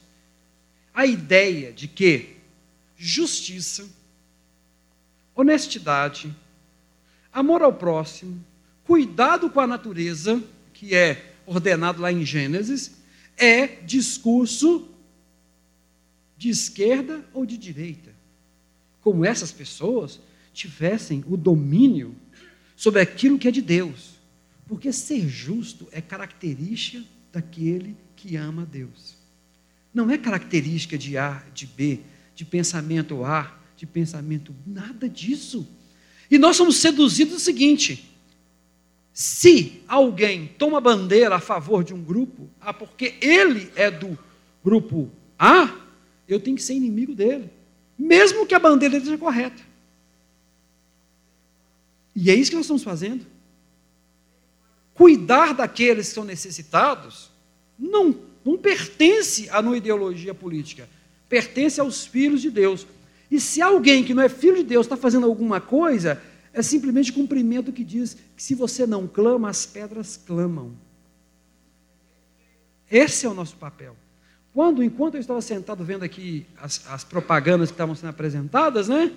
[0.95, 2.37] a ideia de que
[2.97, 3.89] justiça,
[5.35, 6.35] honestidade,
[7.33, 8.45] amor ao próximo,
[8.85, 10.43] cuidado com a natureza,
[10.75, 12.93] que é ordenado lá em Gênesis,
[13.37, 14.89] é discurso
[16.37, 18.11] de esquerda ou de direita.
[19.01, 20.21] Como essas pessoas
[20.53, 22.15] tivessem o domínio
[22.77, 24.13] sobre aquilo que é de Deus.
[24.67, 29.17] Porque ser justo é característica daquele que ama Deus.
[29.93, 32.01] Não é característica de A, de B,
[32.35, 35.67] de pensamento A, de pensamento, nada disso.
[36.31, 38.12] E nós somos seduzidos o seguinte:
[39.13, 44.19] se alguém toma bandeira a favor de um grupo, ah, porque ele é do
[44.65, 45.75] grupo A,
[46.27, 47.51] eu tenho que ser inimigo dele,
[47.99, 49.63] mesmo que a bandeira seja correta.
[52.17, 53.27] E é isso que nós estamos fazendo.
[54.95, 57.31] Cuidar daqueles que são necessitados
[57.79, 60.89] não, não pertence à não ideologia política,
[61.29, 62.87] pertence aos filhos de Deus.
[63.31, 67.13] E se alguém que não é filho de Deus está fazendo alguma coisa, é simplesmente
[67.13, 70.73] cumprimento que diz que se você não clama, as pedras clamam.
[72.91, 73.97] Esse é o nosso papel.
[74.53, 79.13] Quando, enquanto eu estava sentado vendo aqui as, as propagandas que estavam sendo apresentadas, né?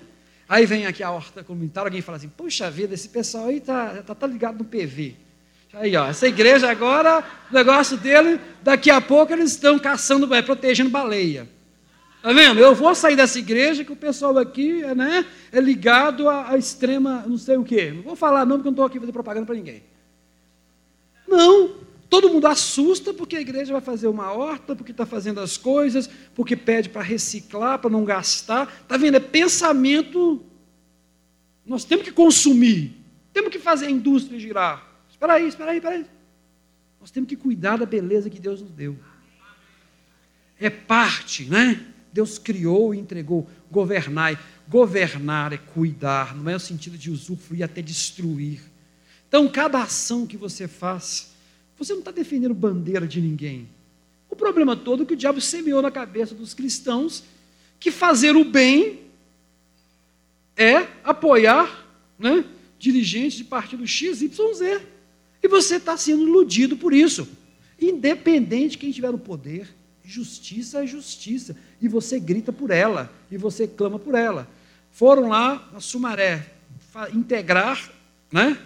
[0.48, 4.02] Aí vem aqui a horta comunitária, alguém fala assim, puxa vida, esse pessoal aí está
[4.02, 5.16] tá, tá ligado no PV.
[5.74, 10.40] Aí, ó, essa igreja agora, o negócio dele, daqui a pouco eles estão caçando, é,
[10.40, 11.46] protegendo baleia.
[12.26, 12.58] Está vendo?
[12.58, 17.38] Eu vou sair dessa igreja que o pessoal aqui né, é ligado à, extrema, não
[17.38, 17.92] sei o quê.
[17.92, 19.84] Não vou falar não, porque eu não estou aqui fazer propaganda para ninguém.
[21.28, 21.76] Não,
[22.10, 26.10] todo mundo assusta porque a igreja vai fazer uma horta, porque está fazendo as coisas,
[26.34, 28.76] porque pede para reciclar, para não gastar.
[28.82, 29.18] Está vendo?
[29.18, 30.44] É pensamento.
[31.64, 32.92] Nós temos que consumir,
[33.32, 34.84] temos que fazer a indústria girar.
[35.08, 36.06] Espera aí, espera aí, espera aí.
[37.00, 38.98] Nós temos que cuidar da beleza que Deus nos deu.
[40.58, 41.92] É parte, né?
[42.16, 43.46] Deus criou e entregou.
[43.70, 44.38] Governai.
[44.66, 48.60] Governar é cuidar, não é o sentido de usufruir até destruir.
[49.28, 51.32] Então, cada ação que você faz,
[51.78, 53.68] você não está defendendo bandeira de ninguém.
[54.30, 57.22] O problema todo é que o diabo semeou na cabeça dos cristãos
[57.78, 59.02] que fazer o bem
[60.56, 61.86] é apoiar
[62.18, 62.44] né,
[62.78, 64.80] dirigentes de partido X, Y, Z.
[65.42, 67.28] E você está sendo iludido por isso.
[67.80, 69.68] Independente de quem estiver no poder,
[70.06, 71.56] Justiça é justiça.
[71.82, 74.48] E você grita por ela, e você clama por ela.
[74.92, 76.46] Foram lá a Sumaré
[77.12, 77.90] integrar
[78.32, 78.56] né,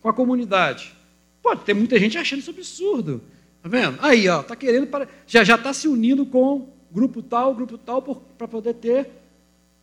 [0.00, 0.94] com a comunidade.
[1.42, 3.22] Pode ter muita gente achando isso absurdo.
[3.62, 3.98] Tá vendo?
[4.00, 8.00] Aí, ó, tá querendo para, já já está se unindo com grupo tal, grupo tal
[8.00, 9.10] para poder ter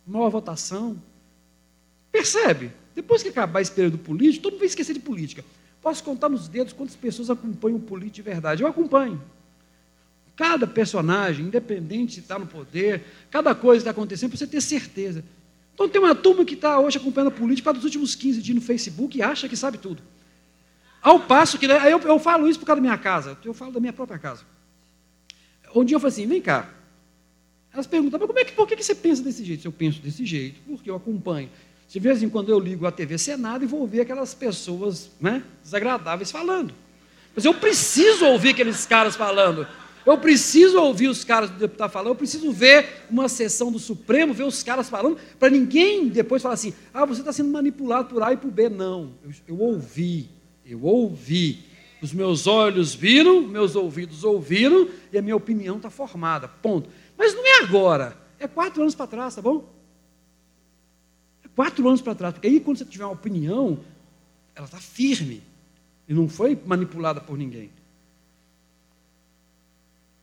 [0.04, 1.00] maior votação.
[2.10, 2.72] Percebe?
[2.94, 5.44] Depois que acabar esse período político, todo mundo vai esquecer de política.
[5.80, 8.62] Posso contar nos dedos quantas pessoas acompanham o político de verdade.
[8.62, 9.22] Eu acompanho.
[10.36, 14.60] Cada personagem, independente se está no poder, cada coisa que está acontecendo, para você ter
[14.60, 15.24] certeza.
[15.74, 18.60] Então tem uma turma que está hoje acompanhando a política dos últimos 15 dias no
[18.60, 20.02] Facebook e acha que sabe tudo.
[21.02, 23.72] Ao passo que, né, eu, eu falo isso por causa da minha casa, eu falo
[23.72, 24.42] da minha própria casa.
[25.74, 26.70] Um dia eu falei assim, vem cá.
[27.72, 29.66] Elas perguntam, mas como é que, por que você pensa desse jeito?
[29.66, 31.50] Eu penso desse jeito, porque eu acompanho.
[31.88, 35.42] De vez em quando eu ligo a TV Senado e vou ver aquelas pessoas né,
[35.62, 36.72] desagradáveis falando.
[37.34, 39.66] Mas eu preciso ouvir aqueles caras falando.
[40.06, 44.34] Eu preciso ouvir os caras do deputado falando, eu preciso ver uma sessão do Supremo,
[44.34, 48.22] ver os caras falando, para ninguém depois falar assim, ah, você está sendo manipulado por
[48.22, 48.68] A e por B.
[48.68, 50.28] Não, eu, eu ouvi,
[50.66, 51.64] eu ouvi.
[52.02, 56.48] Os meus olhos viram, meus ouvidos ouviram e a minha opinião está formada.
[56.48, 56.90] Ponto.
[57.16, 58.14] Mas não é agora.
[58.38, 59.66] É quatro anos para trás, tá bom?
[61.42, 62.34] É quatro anos para trás.
[62.34, 63.80] Porque aí, quando você tiver uma opinião,
[64.54, 65.42] ela está firme.
[66.06, 67.70] E não foi manipulada por ninguém.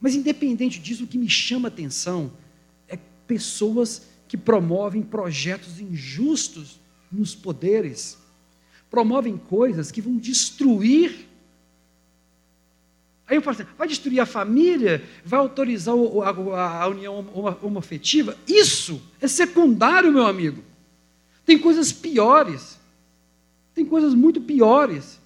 [0.02, 2.34] Mas, independente disso, o que me chama a atenção
[2.90, 6.80] é pessoas que promovem projetos injustos
[7.12, 8.18] nos poderes
[8.92, 11.30] promovem coisas que vão destruir.
[13.26, 17.26] Aí eu falo assim, vai destruir a família, vai autorizar a, união
[17.62, 18.38] homoafetiva?
[18.46, 20.62] Isso é secundário, meu amigo.
[21.46, 22.78] Tem coisas piores.
[23.74, 25.22] Tem coisas muito piores.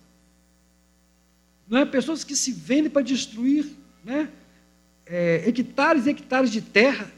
[1.67, 1.85] Não é?
[1.85, 3.65] Pessoas que se vendem para destruir
[4.03, 4.29] né?
[5.05, 7.11] É, hectares e hectares de terra.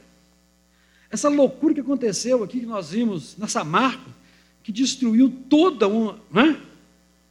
[1.10, 4.10] Essa loucura que aconteceu aqui, que nós vimos nessa marca,
[4.62, 6.60] que destruiu toda uma, né?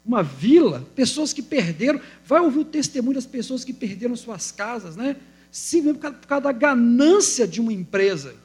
[0.04, 2.00] uma vila, pessoas que perderam.
[2.26, 5.18] Vai ouvir o testemunho das pessoas que perderam suas casas, né?
[5.52, 8.36] Simplesmente por causa da ganância de uma empresa,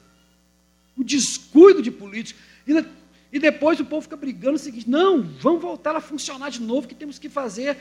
[0.97, 2.43] o descuido de políticos.
[2.67, 2.85] E,
[3.33, 6.89] e depois o povo fica brigando o seguinte: não, vamos voltar a funcionar de novo,
[6.89, 7.79] que temos que fazer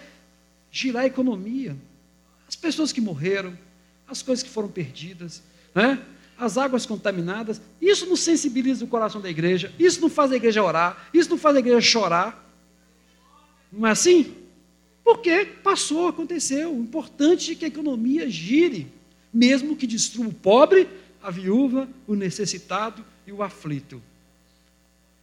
[0.72, 1.76] girar a economia.
[2.48, 3.58] As pessoas que morreram,
[4.12, 5.42] as coisas que foram perdidas,
[5.74, 6.04] né?
[6.38, 7.62] as águas contaminadas.
[7.80, 11.38] Isso não sensibiliza o coração da igreja, isso não faz a igreja orar, isso não
[11.38, 12.52] faz a igreja chorar.
[13.72, 14.36] Não é assim?
[15.04, 16.74] Porque passou, aconteceu.
[16.74, 18.88] O importante é que a economia gire,
[19.34, 20.88] mesmo que destrua o pobre,
[21.22, 24.02] a viúva, o necessitado e o aflito.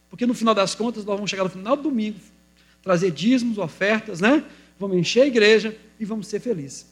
[0.09, 2.19] Porque no final das contas, nós vamos chegar no final do domingo,
[2.81, 4.43] trazer dízimos, ofertas, né?
[4.79, 6.87] Vamos encher a igreja e vamos ser felizes.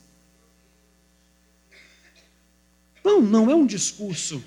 [3.07, 4.43] Não, não é um discurso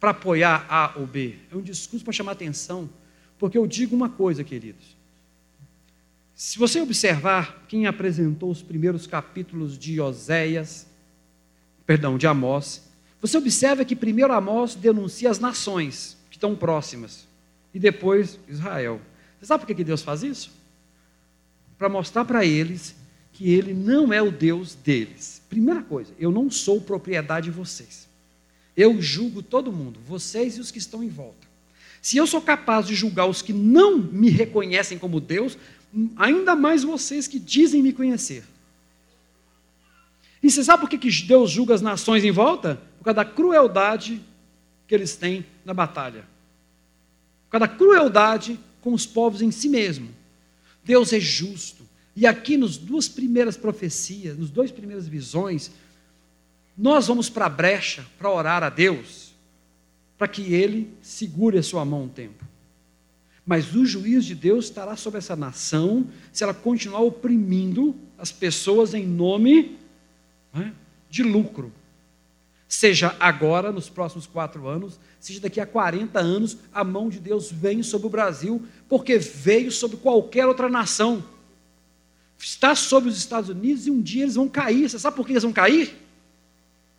[0.00, 2.90] para apoiar A ou B, é um discurso para chamar atenção,
[3.38, 4.96] porque eu digo uma coisa, queridos.
[6.34, 10.88] Se você observar quem apresentou os primeiros capítulos de Oséias,
[11.86, 12.82] perdão, de Amós,
[13.20, 17.28] você observa que primeiro Amós denuncia as nações que estão próximas
[17.72, 19.00] e depois Israel.
[19.38, 20.50] Você sabe por que Deus faz isso?
[21.78, 22.96] Para mostrar para eles
[23.34, 25.42] que ele não é o Deus deles.
[25.50, 28.08] Primeira coisa, eu não sou propriedade de vocês.
[28.76, 31.46] Eu julgo todo mundo, vocês e os que estão em volta.
[32.00, 35.58] Se eu sou capaz de julgar os que não me reconhecem como Deus,
[36.16, 38.44] ainda mais vocês que dizem me conhecer.
[40.42, 42.80] E você sabe por que Deus julga as nações em volta?
[42.98, 44.20] Por causa da crueldade
[44.86, 46.24] que eles têm na batalha.
[47.46, 50.10] Por causa da crueldade com os povos em si mesmo.
[50.84, 51.83] Deus é justo.
[52.16, 55.70] E aqui, nos duas primeiras profecias, nos dois primeiras visões,
[56.76, 59.32] nós vamos para a brecha para orar a Deus,
[60.16, 62.44] para que Ele segure a sua mão um tempo.
[63.44, 68.94] Mas o juiz de Deus estará sobre essa nação se ela continuar oprimindo as pessoas
[68.94, 69.76] em nome
[70.52, 70.72] né,
[71.10, 71.70] de lucro.
[72.66, 77.52] Seja agora, nos próximos quatro anos, seja daqui a 40 anos, a mão de Deus
[77.52, 81.22] vem sobre o Brasil, porque veio sobre qualquer outra nação
[82.44, 84.88] está sobre os Estados Unidos e um dia eles vão cair.
[84.88, 85.96] Você sabe por que eles vão cair?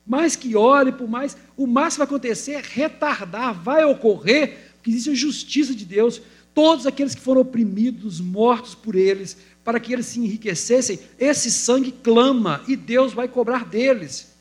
[0.05, 5.11] Mais que ore, por mais, o máximo vai acontecer é retardar, vai ocorrer, porque existe
[5.11, 6.21] a justiça de Deus.
[6.53, 11.91] Todos aqueles que foram oprimidos, mortos por eles, para que eles se enriquecessem, esse sangue
[11.91, 14.33] clama e Deus vai cobrar deles.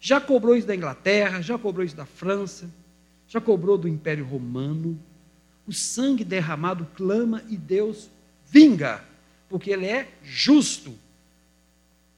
[0.00, 2.68] Já cobrou isso da Inglaterra, já cobrou isso da França,
[3.26, 4.98] já cobrou do Império Romano.
[5.66, 8.10] O sangue derramado clama e Deus
[8.44, 9.11] vinga
[9.52, 10.94] porque ele é justo.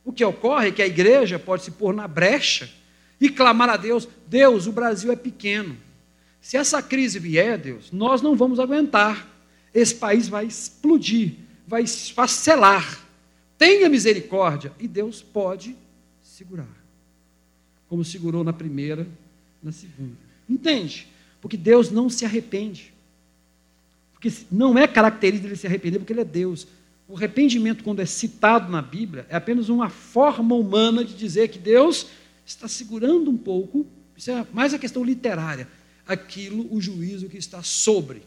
[0.05, 2.71] O que ocorre é que a igreja pode se pôr na brecha
[3.21, 5.77] e clamar a Deus: Deus, o Brasil é pequeno.
[6.41, 9.29] Se essa crise vier, Deus, nós não vamos aguentar.
[9.75, 11.35] Esse país vai explodir,
[11.67, 13.01] vai esfacelar.
[13.59, 14.71] Tenha misericórdia.
[14.79, 15.77] E Deus pode
[16.23, 16.69] segurar.
[17.89, 19.09] Como segurou na primeira,
[19.61, 20.17] na segunda.
[20.49, 21.09] Entende?
[21.41, 22.95] Porque Deus não se arrepende.
[24.13, 26.69] Porque não é característica dele se arrepender, porque ele é Deus.
[27.07, 31.59] O arrependimento, quando é citado na Bíblia, é apenas uma forma humana de dizer que
[31.59, 32.07] Deus
[32.47, 33.87] está segurando um pouco,
[34.17, 35.69] isso é mais a questão literária,
[36.07, 38.23] aquilo, o juízo que está sobre.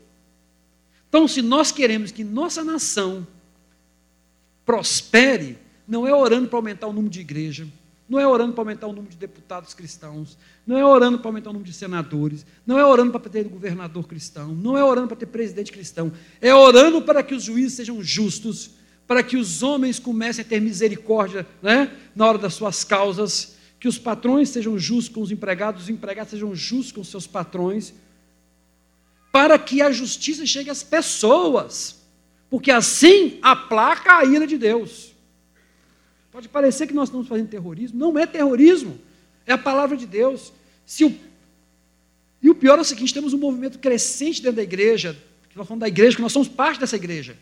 [1.09, 3.25] Então, se nós queremos que nossa nação
[4.65, 7.67] prospere, não é orando para aumentar o número de igreja,
[8.07, 11.49] não é orando para aumentar o número de deputados cristãos, não é orando para aumentar
[11.49, 15.17] o número de senadores, não é orando para ter governador cristão, não é orando para
[15.17, 18.71] ter presidente cristão, é orando para que os juízes sejam justos,
[19.05, 23.87] para que os homens comecem a ter misericórdia né, na hora das suas causas, que
[23.87, 27.93] os patrões sejam justos com os empregados, os empregados sejam justos com os seus patrões,
[29.31, 31.97] para que a justiça chegue às pessoas.
[32.49, 35.13] Porque assim aplaca a ira de Deus.
[36.37, 38.99] Pode parecer que nós estamos fazendo terrorismo, não é terrorismo,
[39.43, 40.53] é a palavra de Deus.
[40.85, 41.11] Se o...
[42.43, 45.17] E o pior é o seguinte: temos um movimento crescente dentro da igreja,
[45.49, 47.35] que nós falamos da igreja, que nós somos parte dessa igreja,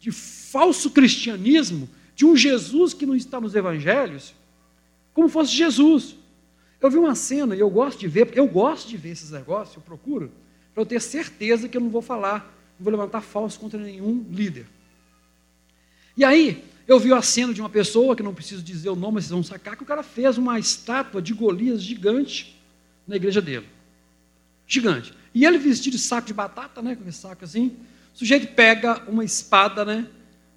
[0.00, 4.34] de falso cristianismo, de um Jesus que não está nos evangelhos,
[5.12, 6.16] como fosse Jesus.
[6.80, 9.76] Eu vi uma cena, e eu gosto de ver, eu gosto de ver esses negócios,
[9.76, 10.32] eu procuro,
[10.72, 14.24] para eu ter certeza que eu não vou falar não vou levantar falso contra nenhum
[14.30, 14.64] líder.
[16.16, 19.16] E aí, eu vi a cena de uma pessoa, que não preciso dizer o nome,
[19.16, 22.58] mas vocês vão sacar, que o cara fez uma estátua de Golias gigante
[23.06, 23.66] na igreja dele.
[24.66, 25.12] Gigante.
[25.34, 26.96] E ele vestido de saco de batata, né?
[26.96, 27.76] Com esse saco assim.
[28.14, 30.06] O sujeito pega uma espada, né?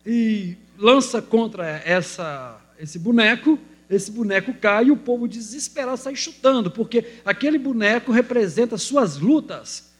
[0.06, 3.60] E lança contra essa, esse boneco.
[3.90, 9.92] Esse boneco cai e o povo desesperado sai chutando, porque aquele boneco representa suas lutas.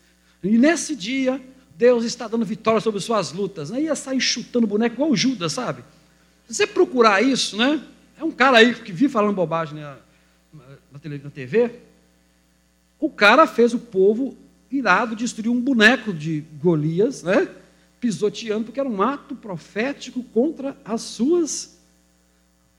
[0.42, 1.42] E nesse dia,
[1.76, 3.70] Deus está dando vitória sobre suas lutas.
[3.70, 5.84] Aí ia sair chutando boneco igual o Judas, sabe?
[6.52, 7.82] Se você procurar isso, né?
[8.18, 9.98] É um cara aí que vive falando bobagem né,
[10.92, 11.80] na, TV.
[13.00, 14.38] O cara fez o povo
[14.70, 17.48] irado destruir um boneco de Golias, né?
[18.02, 21.80] Pisoteando, porque era um ato profético contra as suas,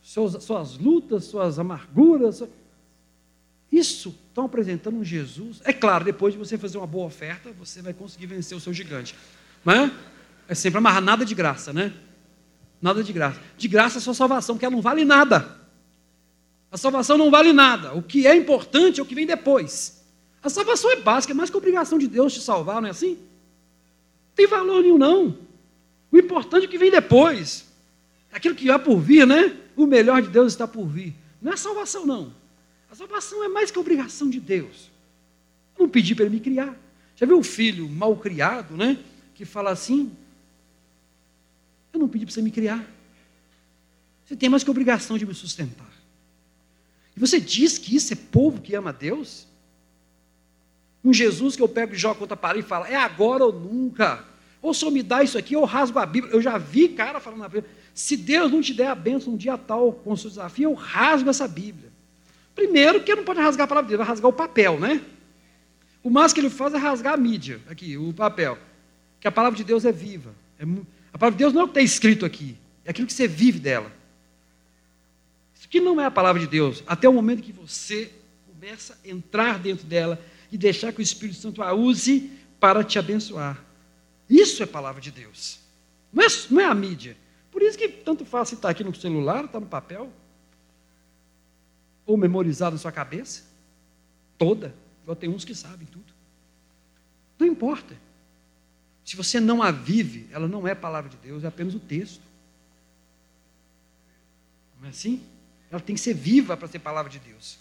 [0.02, 2.44] suas, suas lutas, suas amarguras.
[3.70, 5.62] Isso estão apresentando um Jesus.
[5.64, 8.74] É claro, depois de você fazer uma boa oferta, você vai conseguir vencer o seu
[8.74, 9.14] gigante.
[9.64, 9.90] Mas
[10.46, 11.90] é sempre amarrar nada de graça, né?
[12.82, 13.40] Nada de graça.
[13.56, 15.56] De graça é sua salvação, que ela não vale nada.
[16.72, 17.94] A salvação não vale nada.
[17.94, 20.04] O que é importante é o que vem depois.
[20.42, 22.90] A salvação é básica, é mais que a obrigação de Deus te salvar, não é
[22.90, 23.14] assim?
[23.14, 25.38] Não tem valor nenhum, não.
[26.10, 27.66] O importante é o que vem depois.
[28.32, 29.56] Aquilo que há por vir, né?
[29.76, 31.14] O melhor de Deus está por vir.
[31.40, 32.34] Não é salvação, não.
[32.90, 34.90] A salvação é mais que a obrigação de Deus.
[35.78, 36.76] Eu não pedi para ele me criar.
[37.14, 38.98] Já viu o filho mal criado, né?
[39.34, 40.10] Que fala assim:
[41.92, 42.84] Eu não pedi para você me criar.
[44.24, 45.90] Você tem mais que obrigação de me sustentar.
[47.16, 49.46] E você diz que isso é povo que ama a Deus?
[51.04, 53.52] Um Jesus que eu pego e jogo contra a parede e falo, é agora ou
[53.52, 54.24] nunca.
[54.62, 56.32] Ou eu me dá isso aqui, eu rasgo a Bíblia.
[56.32, 59.36] Eu já vi cara falando na Bíblia, se Deus não te der a bênção um
[59.36, 61.90] dia tal com o seu desafio, eu rasgo essa Bíblia.
[62.54, 65.02] Primeiro, que não pode rasgar a palavra dele, vai rasgar o papel, né?
[66.02, 68.58] O mais que ele faz é rasgar a mídia, aqui, o papel.
[69.20, 70.34] Que a palavra de Deus é viva.
[70.58, 70.64] É,
[71.12, 73.28] a palavra de Deus não é o que está escrito aqui, é aquilo que você
[73.28, 73.92] vive dela.
[75.54, 78.10] Isso aqui não é a palavra de Deus, até o momento que você
[78.46, 80.20] começa a entrar dentro dela
[80.50, 83.62] e deixar que o Espírito Santo a use para te abençoar.
[84.28, 85.58] Isso é palavra de Deus.
[86.12, 87.16] Não é, não é a mídia.
[87.50, 90.10] Por isso que tanto faz se está aqui no celular, está no papel
[92.04, 93.44] ou memorizado na sua cabeça,
[94.36, 96.12] toda, igual tem uns que sabem tudo.
[97.38, 97.96] Não importa.
[99.04, 102.22] Se você não a vive, ela não é palavra de Deus, é apenas o texto.
[104.80, 105.22] Não é assim?
[105.70, 107.58] Ela tem que ser viva para ser palavra de Deus.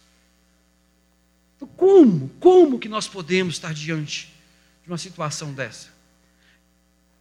[1.55, 2.29] Então, como?
[2.39, 4.33] Como que nós podemos estar diante
[4.83, 5.89] de uma situação dessa?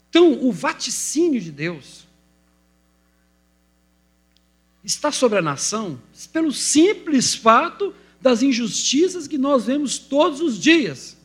[0.08, 2.06] Então, o vaticínio de Deus
[4.82, 6.00] está sobre a nação
[6.32, 11.16] pelo simples fato das injustiças que nós vemos todos os dias.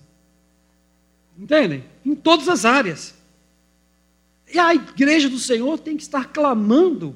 [1.37, 1.83] Entendem?
[2.05, 3.15] Em todas as áreas.
[4.53, 7.15] E a igreja do Senhor tem que estar clamando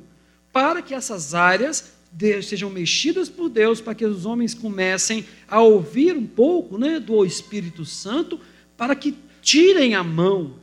[0.52, 1.94] para que essas áreas
[2.42, 7.24] sejam mexidas por Deus, para que os homens comecem a ouvir um pouco né, do
[7.24, 8.40] Espírito Santo,
[8.76, 10.56] para que tirem a mão.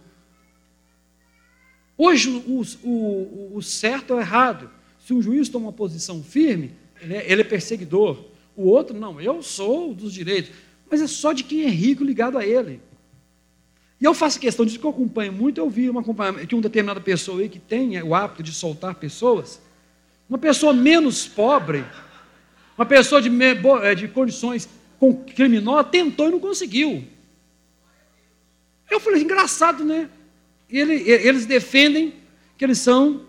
[1.97, 4.71] Hoje, o, o, o certo é o errado.
[4.99, 8.25] Se um juiz toma uma posição firme, ele é, ele é perseguidor.
[8.57, 10.51] O outro, não, eu sou dos direitos.
[10.91, 12.81] Mas é só de quem é rico ligado a ele.
[14.01, 15.59] E eu faço questão disso que eu acompanho muito.
[15.59, 19.61] Eu vi uma, que uma determinada pessoa aí que tem o hábito de soltar pessoas,
[20.29, 21.85] uma pessoa menos pobre,
[22.77, 24.69] Uma pessoa de, eh, de condições
[25.35, 27.05] criminosas tentou e não conseguiu.
[28.91, 30.11] Eu falei, engraçado, né?
[30.69, 32.15] Ele, eles defendem
[32.59, 33.23] que eles são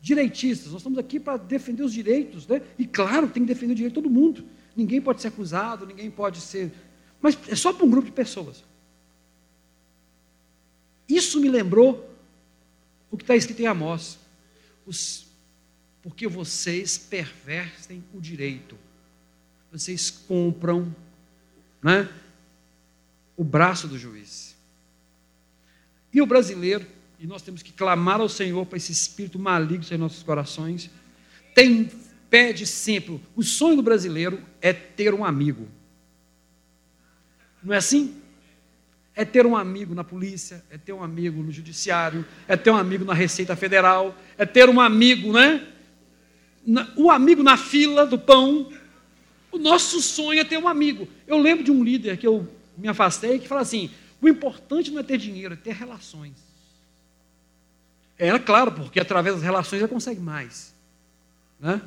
[0.00, 0.70] direitistas.
[0.70, 2.60] Nós estamos aqui para defender os direitos, né?
[2.78, 4.44] E claro, tem que defender o direito de todo mundo.
[4.76, 6.70] Ninguém pode ser acusado, ninguém pode ser.
[7.22, 8.64] Mas é só para um grupo de pessoas.
[11.08, 12.10] Isso me lembrou
[13.10, 14.18] o que está escrito em Amós.
[14.86, 15.26] Os,
[16.02, 18.76] porque vocês pervertem o direito.
[19.70, 20.94] Vocês compram
[21.82, 22.08] né,
[23.36, 24.54] o braço do juiz.
[26.12, 26.86] E o brasileiro,
[27.18, 30.90] e nós temos que clamar ao Senhor para esse espírito maligno em nossos corações,
[31.54, 31.90] tem,
[32.30, 35.68] pede sempre, o sonho do brasileiro é ter um amigo.
[37.62, 38.20] Não é assim?
[39.16, 42.76] É ter um amigo na polícia, é ter um amigo no judiciário, é ter um
[42.76, 45.66] amigo na Receita Federal, é ter um amigo, né?
[46.96, 48.72] O amigo na fila do pão.
[49.52, 51.06] O nosso sonho é ter um amigo.
[51.26, 53.90] Eu lembro de um líder que eu me afastei que fala assim:
[54.20, 56.34] o importante não é ter dinheiro, é ter relações.
[58.18, 60.74] Era claro, porque através das relações ele consegue mais.
[61.60, 61.80] Né?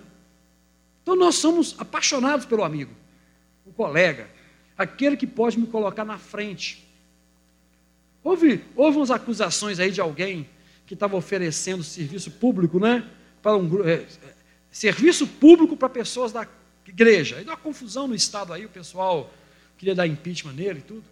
[1.04, 2.94] Então nós somos apaixonados pelo amigo,
[3.66, 4.30] o colega,
[4.78, 6.87] aquele que pode me colocar na frente
[8.28, 10.50] Houve, houve umas acusações aí de alguém
[10.86, 13.10] que estava oferecendo serviço público, né?
[13.42, 14.06] Para um é,
[14.70, 16.46] serviço público para pessoas da
[16.86, 17.38] igreja.
[17.38, 19.34] Aí deu uma confusão no estado aí, o pessoal
[19.78, 21.06] queria dar impeachment nele e tudo.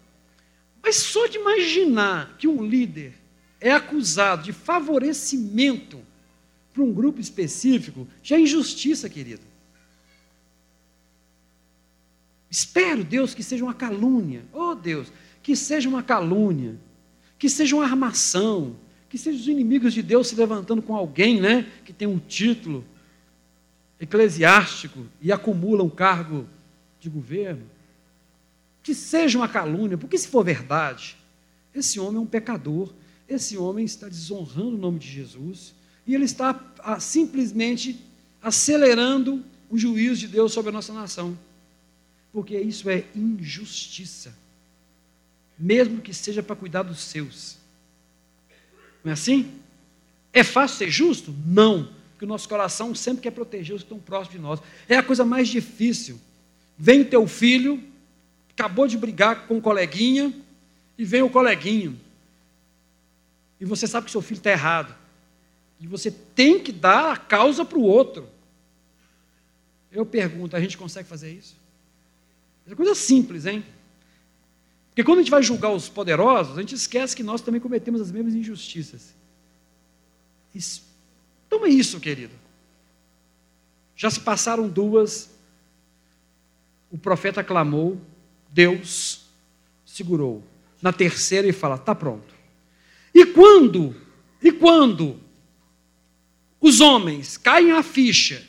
[0.82, 3.14] Mas só de imaginar que um líder
[3.62, 5.98] é acusado de favorecimento
[6.74, 9.42] para um grupo específico, já é injustiça, querido.
[12.50, 14.44] Espero, Deus, que seja uma calúnia.
[14.52, 15.10] Oh, Deus,
[15.42, 16.78] que seja uma calúnia
[17.38, 18.76] que seja uma armação,
[19.08, 22.84] que sejam os inimigos de Deus se levantando com alguém, né, que tem um título
[24.00, 26.46] eclesiástico e acumula um cargo
[27.00, 27.62] de governo.
[28.82, 31.16] Que seja uma calúnia, porque se for verdade,
[31.74, 32.92] esse homem é um pecador,
[33.28, 35.74] esse homem está desonrando o nome de Jesus
[36.06, 38.00] e ele está ah, simplesmente
[38.40, 41.36] acelerando o juízo de Deus sobre a nossa nação,
[42.32, 44.32] porque isso é injustiça
[45.58, 47.56] mesmo que seja para cuidar dos seus.
[49.02, 49.52] Não é assim?
[50.32, 51.34] É fácil ser justo?
[51.46, 54.60] Não, porque o nosso coração sempre quer proteger os que estão próximos de nós.
[54.88, 56.20] É a coisa mais difícil.
[56.78, 57.82] Vem teu filho,
[58.50, 60.32] acabou de brigar com o coleguinha,
[60.98, 61.98] e vem o coleguinho.
[63.60, 64.94] E você sabe que seu filho está errado.
[65.80, 68.28] E você tem que dar a causa para o outro.
[69.92, 71.54] Eu pergunto, a gente consegue fazer isso?
[72.68, 73.64] É coisa simples, hein?
[74.96, 78.00] Porque quando a gente vai julgar os poderosos, a gente esquece que nós também cometemos
[78.00, 79.14] as mesmas injustiças.
[81.50, 82.32] Toma isso, querido.
[83.94, 85.28] Já se passaram duas,
[86.90, 88.00] o profeta clamou,
[88.50, 89.26] Deus
[89.84, 90.42] segurou.
[90.80, 92.34] Na terceira ele fala: está pronto.
[93.12, 93.94] E quando,
[94.42, 95.20] e quando
[96.58, 98.42] os homens caem a ficha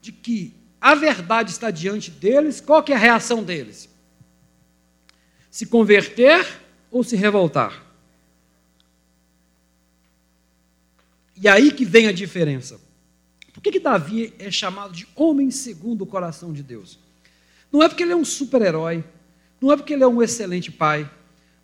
[0.00, 3.91] de que a verdade está diante deles, qual que é a reação deles?
[5.52, 6.44] Se converter
[6.90, 7.84] ou se revoltar.
[11.36, 12.80] E aí que vem a diferença.
[13.52, 16.98] Por que, que Davi é chamado de homem segundo o coração de Deus?
[17.70, 19.04] Não é porque ele é um super-herói,
[19.60, 21.08] não é porque ele é um excelente pai,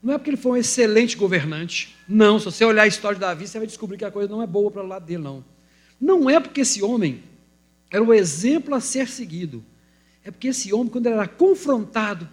[0.02, 1.96] não é porque ele foi um excelente governante.
[2.06, 4.42] Não, se você olhar a história de Davi, você vai descobrir que a coisa não
[4.42, 5.42] é boa para o lado dele, não.
[5.98, 7.22] Não é porque esse homem
[7.90, 9.64] era o exemplo a ser seguido.
[10.22, 12.28] É porque esse homem, quando ele era confrontado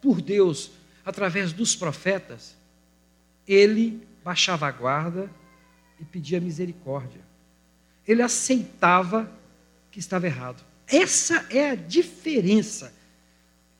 [0.00, 0.70] por Deus
[1.04, 2.56] através dos profetas,
[3.46, 5.30] ele baixava a guarda
[5.98, 7.20] e pedia misericórdia.
[8.06, 9.30] Ele aceitava
[9.90, 10.64] que estava errado.
[10.86, 12.92] Essa é a diferença.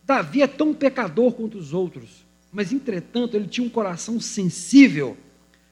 [0.05, 5.17] Davi é tão pecador quanto os outros, mas entretanto ele tinha um coração sensível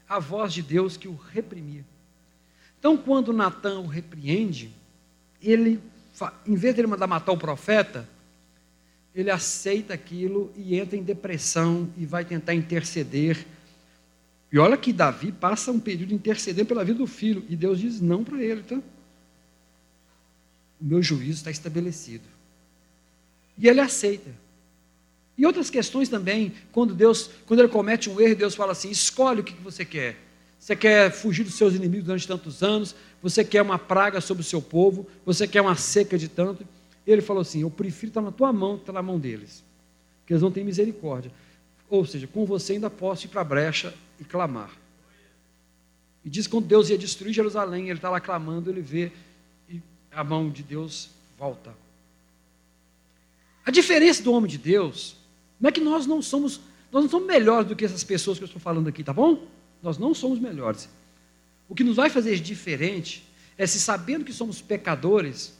[0.09, 1.85] à voz de Deus que o reprimia.
[2.79, 4.71] Então, quando Natan o repreende,
[5.43, 5.81] ele,
[6.47, 8.09] em vez de ele mandar matar o profeta,
[9.15, 13.47] ele aceita aquilo e entra em depressão e vai tentar interceder.
[14.53, 18.01] E olha que Davi passa um período intercedendo pela vida do filho, e Deus diz
[18.01, 18.81] não para ele, tá?
[20.81, 22.25] O meu juízo está estabelecido.
[23.59, 24.31] E ele aceita.
[25.37, 29.41] E outras questões também, quando Deus, quando ele comete um erro, Deus fala assim: escolhe
[29.41, 30.17] o que você quer.
[30.59, 34.45] Você quer fugir dos seus inimigos durante tantos anos, você quer uma praga sobre o
[34.45, 36.67] seu povo, você quer uma seca de tanto.
[37.11, 39.65] Ele falou assim: Eu prefiro estar na tua mão que estar na mão deles,
[40.21, 41.33] porque eles não têm misericórdia.
[41.89, 44.71] Ou seja, com você ainda posso ir para a brecha e clamar.
[46.23, 49.11] E diz que quando Deus ia destruir Jerusalém, ele está lá clamando, ele vê
[49.71, 49.81] e
[50.13, 51.75] a mão de Deus volta.
[53.65, 55.17] A diferença do homem de Deus
[55.59, 56.61] não é que nós não somos,
[56.93, 59.47] nós não somos melhores do que essas pessoas que eu estou falando aqui, tá bom?
[59.83, 60.91] Nós não somos melhores.
[61.69, 65.58] O que nos vai fazer diferente é se sabendo que somos pecadores,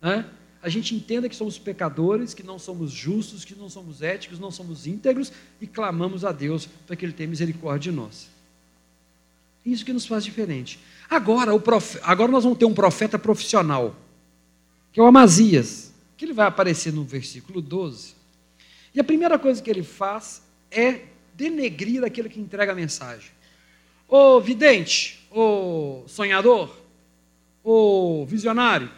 [0.00, 0.24] né,
[0.62, 4.50] a gente entenda que somos pecadores, que não somos justos, que não somos éticos, não
[4.50, 8.28] somos íntegros e clamamos a Deus para que Ele tenha misericórdia de nós.
[9.64, 10.78] Isso que nos faz diferente.
[11.08, 11.52] Agora.
[12.02, 13.94] Agora nós vamos ter um profeta profissional,
[14.92, 18.14] que é o Amazias, que ele vai aparecer no versículo 12.
[18.94, 21.02] E a primeira coisa que ele faz é
[21.34, 23.30] denegrir aquele que entrega a mensagem.
[24.08, 26.74] Ô vidente, ô sonhador,
[27.62, 28.90] ô visionário,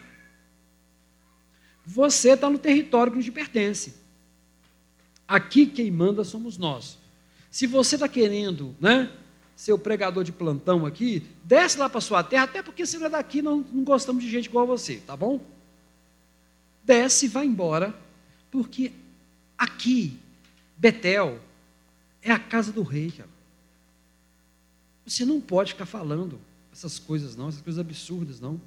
[1.85, 3.95] você está no território que nos pertence.
[5.27, 6.97] Aqui quem manda somos nós.
[7.49, 9.11] Se você está querendo né,
[9.55, 13.07] ser o pregador de plantão aqui, desce lá para sua terra, até porque se não
[13.07, 15.39] é daqui, não, não gostamos de gente igual a você, tá bom?
[16.83, 17.95] Desce e vai embora,
[18.49, 18.91] porque
[19.57, 20.17] aqui,
[20.77, 21.39] Betel,
[22.21, 23.29] é a casa do rei, cara.
[25.05, 26.39] Você não pode ficar falando
[26.71, 28.59] essas coisas, não, essas coisas absurdas, não.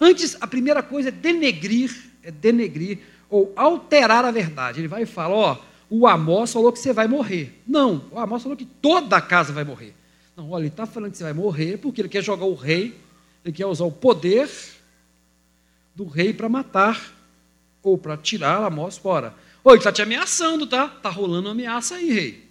[0.00, 4.80] Antes, a primeira coisa é denegrir, é denegrir ou alterar a verdade.
[4.80, 7.60] Ele vai e fala: Ó, o Amós falou que você vai morrer.
[7.66, 9.94] Não, o Amós falou que toda a casa vai morrer.
[10.36, 12.98] Não, olha, ele está falando que você vai morrer porque ele quer jogar o rei,
[13.44, 14.50] ele quer usar o poder
[15.94, 17.12] do rei para matar
[17.82, 19.34] ou para tirar Amós fora.
[19.62, 20.92] Ô, ele está te ameaçando, tá?
[20.96, 22.44] Está rolando uma ameaça aí, rei.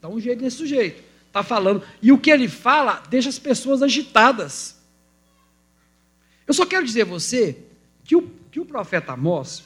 [0.00, 1.02] Dá um jeito nesse sujeito.
[1.26, 1.82] Está falando.
[2.00, 4.77] E o que ele fala deixa as pessoas agitadas.
[6.48, 7.58] Eu só quero dizer a você
[8.04, 9.62] que o, que o profeta Amós,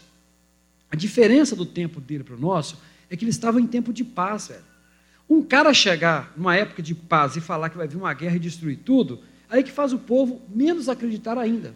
[0.90, 2.76] a diferença do tempo dele para o nosso,
[3.08, 4.64] é que ele estava em tempo de paz, velho.
[5.30, 8.40] Um cara chegar numa época de paz e falar que vai vir uma guerra e
[8.40, 11.74] destruir tudo, aí que faz o povo menos acreditar ainda.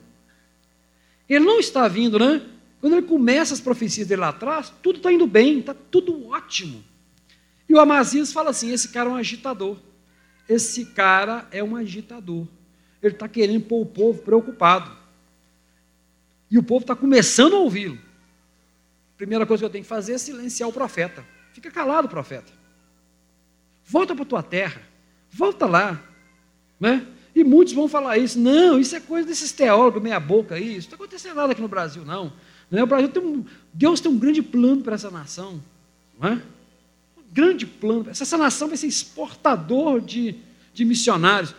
[1.28, 2.42] Ele não está vindo, né?
[2.80, 6.82] Quando ele começa as profecias dele lá atrás, tudo está indo bem, está tudo ótimo.
[7.68, 9.76] E o Amazias fala assim: esse cara é um agitador.
[10.48, 12.46] Esse cara é um agitador.
[13.02, 14.90] Ele está querendo pôr o povo preocupado.
[16.50, 17.98] E o povo está começando a ouvi-lo.
[19.16, 21.24] Primeira coisa que eu tenho que fazer é silenciar o profeta.
[21.52, 22.52] Fica calado, profeta.
[23.84, 24.82] Volta para a tua terra.
[25.30, 26.00] Volta lá.
[26.78, 27.06] Né?
[27.34, 28.38] E muitos vão falar isso.
[28.38, 30.76] Não, isso é coisa desses teólogos, meia boca aí.
[30.76, 32.32] Isso não está acontecendo nada aqui no Brasil, não.
[32.70, 32.82] não é?
[32.82, 35.62] O Brasil tem um, Deus tem um grande plano para essa nação.
[36.18, 36.42] Não é?
[37.16, 38.06] Um grande plano.
[38.10, 40.34] Essa nação vai ser exportador de,
[40.72, 41.54] de missionários.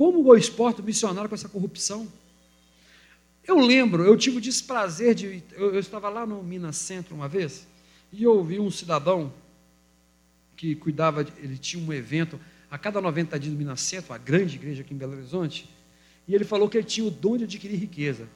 [0.00, 2.10] Como o exporta o missionário com essa corrupção?
[3.46, 5.42] Eu lembro, eu tive o desprazer de.
[5.52, 7.68] Eu, eu, estava lá no Minas Centro uma vez
[8.10, 9.30] e eu ouvi um cidadão
[10.56, 12.40] que cuidava, ele tinha um evento
[12.70, 15.68] a cada 90 dias no Minas Centro, uma grande igreja aqui em Belo Horizonte,
[16.26, 18.26] e ele falou que ele tinha o dom de adquirir riqueza.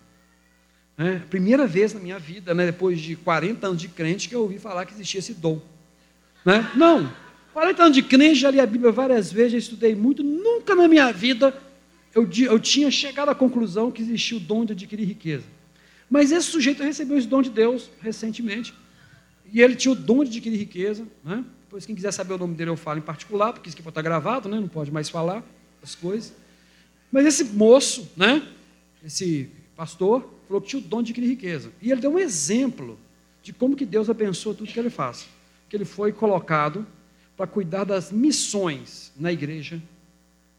[0.99, 4.43] É, primeira vez na minha vida, né, depois de 40 anos de crente, que eu
[4.43, 5.63] ouvi falar que existia esse dom.
[6.45, 6.71] Né?
[6.77, 7.11] Não,
[7.55, 10.89] 40 anos de crente, já li a Bíblia várias vezes, já estudei muito, nunca na
[10.89, 11.55] minha vida
[12.13, 15.45] eu, eu tinha chegado à conclusão que existia o dom de adquirir riqueza.
[16.11, 18.75] Mas esse sujeito recebeu esse dom de Deus recentemente.
[19.53, 21.07] E ele tinha o dom de adquirir riqueza.
[21.25, 21.45] Né?
[21.63, 24.03] Depois, quem quiser saber o nome dele, eu falo em particular, porque isso aqui estar
[24.03, 24.59] gravado, né?
[24.59, 25.43] não pode mais falar
[25.83, 26.33] as coisas.
[27.11, 28.47] Mas esse moço, né?
[29.05, 31.71] esse pastor, falou que tinha o dom de adquirir riqueza.
[31.81, 32.99] E ele deu um exemplo
[33.45, 35.27] de como que Deus abençoa tudo que ele faz.
[35.69, 36.85] Que ele foi colocado
[37.37, 39.83] para cuidar das missões na igreja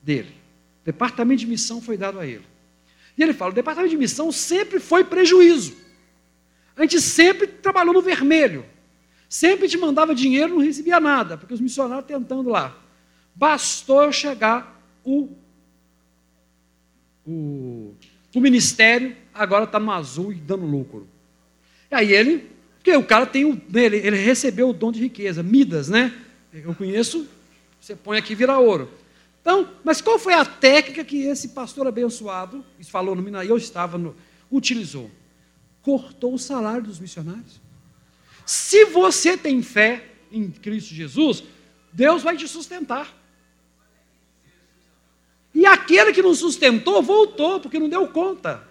[0.02, 0.34] dele.
[0.82, 2.46] O departamento de missão foi dado a ele.
[3.18, 5.76] E ele fala: o departamento de missão sempre foi prejuízo.
[6.76, 8.66] A gente sempre trabalhou no vermelho.
[9.28, 12.78] Sempre te mandava dinheiro, não recebia nada, porque os missionários tentando lá.
[13.34, 15.30] Bastou chegar, o,
[17.26, 17.94] o,
[18.34, 21.08] o ministério agora está no azul e dando lucro.
[21.92, 25.90] E aí ele, porque o cara tem ele, ele recebeu o dom de riqueza, Midas,
[25.90, 26.14] né?
[26.64, 27.28] Eu conheço,
[27.80, 28.90] você põe aqui vira ouro.
[29.42, 33.98] Então, mas qual foi a técnica que esse pastor abençoado, falou no Minas, eu estava
[33.98, 34.16] no,
[34.52, 35.12] utilizou?
[35.82, 37.62] Cortou o salário dos missionários.
[38.46, 41.44] Se você tem fé em Cristo Jesus,
[41.92, 43.14] Deus vai te sustentar.
[45.54, 48.68] E aquele que não sustentou, voltou, porque não deu conta.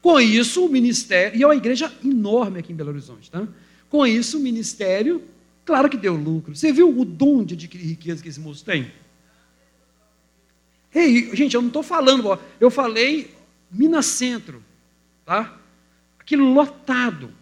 [0.00, 3.46] Com isso, o ministério, e é uma igreja enorme aqui em Belo Horizonte, tá?
[3.88, 5.22] Com isso, o ministério,
[5.64, 6.54] claro que deu lucro.
[6.54, 8.92] Você viu o dom de adquirir riqueza que esse moço tem?
[10.94, 13.34] Ei, gente, eu não estou falando, ó, eu falei
[13.70, 14.62] Minas Centro,
[15.24, 15.58] tá?
[16.18, 17.32] Aquilo lotado,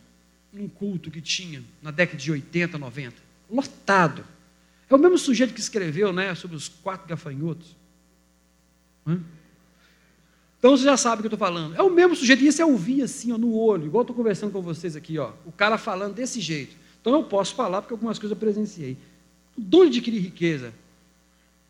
[0.54, 3.16] um culto que tinha na década de 80, 90.
[3.50, 4.24] Lotado.
[4.88, 7.76] É o mesmo sujeito que escreveu né, sobre os quatro gafanhotos.
[10.58, 11.74] Então você já sabe o que eu estou falando.
[11.74, 14.52] É o mesmo sujeito, e isso é ouvir assim, ó, no olho, igual estou conversando
[14.52, 16.76] com vocês aqui, ó, o cara falando desse jeito.
[17.00, 18.96] Então eu posso falar porque algumas coisas eu presenciei.
[19.56, 20.72] O dom de adquirir riqueza.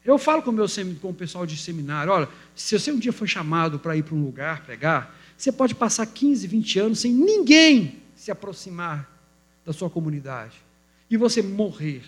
[0.04, 0.66] Eu falo com, meu,
[1.00, 4.14] com o pessoal de seminário, olha, se você um dia for chamado para ir para
[4.14, 9.10] um lugar pregar, você pode passar 15, 20 anos sem ninguém se aproximar
[9.64, 10.56] da sua comunidade.
[11.08, 12.02] E você morrer.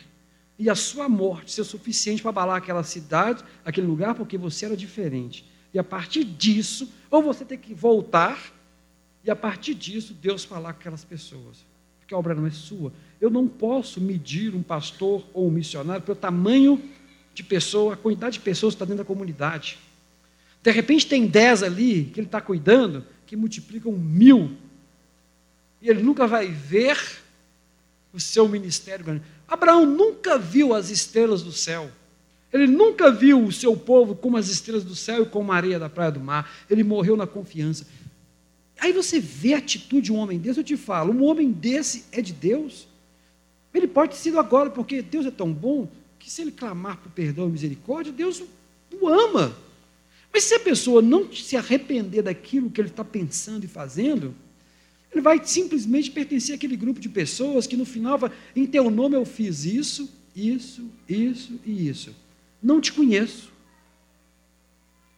[0.59, 4.77] E a sua morte ser suficiente para abalar aquela cidade, aquele lugar, porque você era
[4.77, 5.45] diferente.
[5.73, 8.53] E a partir disso, ou você tem que voltar,
[9.25, 11.65] e a partir disso, Deus falar com aquelas pessoas.
[12.13, 12.93] Porque a obra não é sua.
[13.19, 16.83] Eu não posso medir um pastor ou um missionário pelo tamanho
[17.33, 19.79] de pessoa, a quantidade de pessoas que está dentro da comunidade.
[20.63, 24.51] De repente tem dez ali que ele está cuidando, que multiplicam mil.
[25.81, 26.99] E ele nunca vai ver
[28.13, 29.23] o seu ministério grande.
[29.49, 31.91] Abraão nunca viu as estrelas do céu.
[32.53, 35.79] Ele nunca viu o seu povo como as estrelas do céu e como a areia
[35.79, 36.53] da praia do mar.
[36.69, 37.87] Ele morreu na confiança.
[38.83, 42.05] Aí você vê a atitude de um homem desse, eu te falo, um homem desse
[42.11, 42.89] é de Deus.
[43.73, 47.13] Ele pode ter sido agora, porque Deus é tão bom que se ele clamar por
[47.13, 48.43] perdão e misericórdia, Deus
[49.01, 49.57] o ama.
[50.33, 54.35] Mas se a pessoa não se arrepender daquilo que ele está pensando e fazendo,
[55.13, 59.15] ele vai simplesmente pertencer àquele grupo de pessoas que no final vai, em teu nome
[59.15, 62.13] eu fiz isso, isso, isso e isso.
[62.61, 63.49] Não te conheço.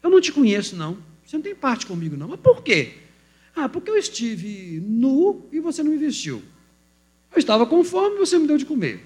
[0.02, 0.98] Eu não te conheço, não.
[1.24, 2.28] Você não tem parte comigo, não.
[2.28, 3.03] Mas por quê?
[3.54, 6.42] Ah, porque eu estive nu e você não me vestiu.
[7.32, 9.04] Eu estava com fome e você me deu de comer.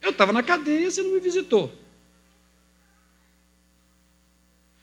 [0.00, 1.72] Eu estava na cadeia e você não me visitou.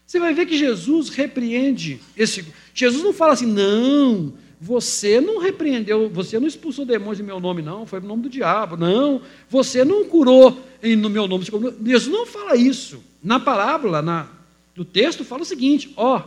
[0.05, 2.45] Você vai ver que Jesus repreende esse.
[2.73, 7.61] Jesus não fala assim, não, você não repreendeu, você não expulsou demônios em meu nome,
[7.61, 11.45] não, foi no nome do diabo, não, você não curou no meu nome.
[11.85, 13.03] Jesus não fala isso.
[13.23, 14.27] Na parábola, na,
[14.75, 16.23] no texto, fala o seguinte: ó,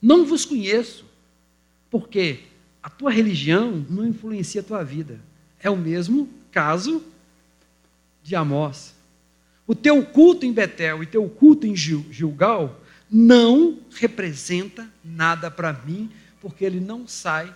[0.00, 1.04] não vos conheço,
[1.90, 2.40] porque
[2.82, 5.20] a tua religião não influencia a tua vida.
[5.60, 7.02] É o mesmo caso
[8.22, 8.94] de Amós.
[9.66, 12.80] O teu culto em Betel e teu culto em Gilgal
[13.10, 17.54] não representa nada para mim, porque ele não sai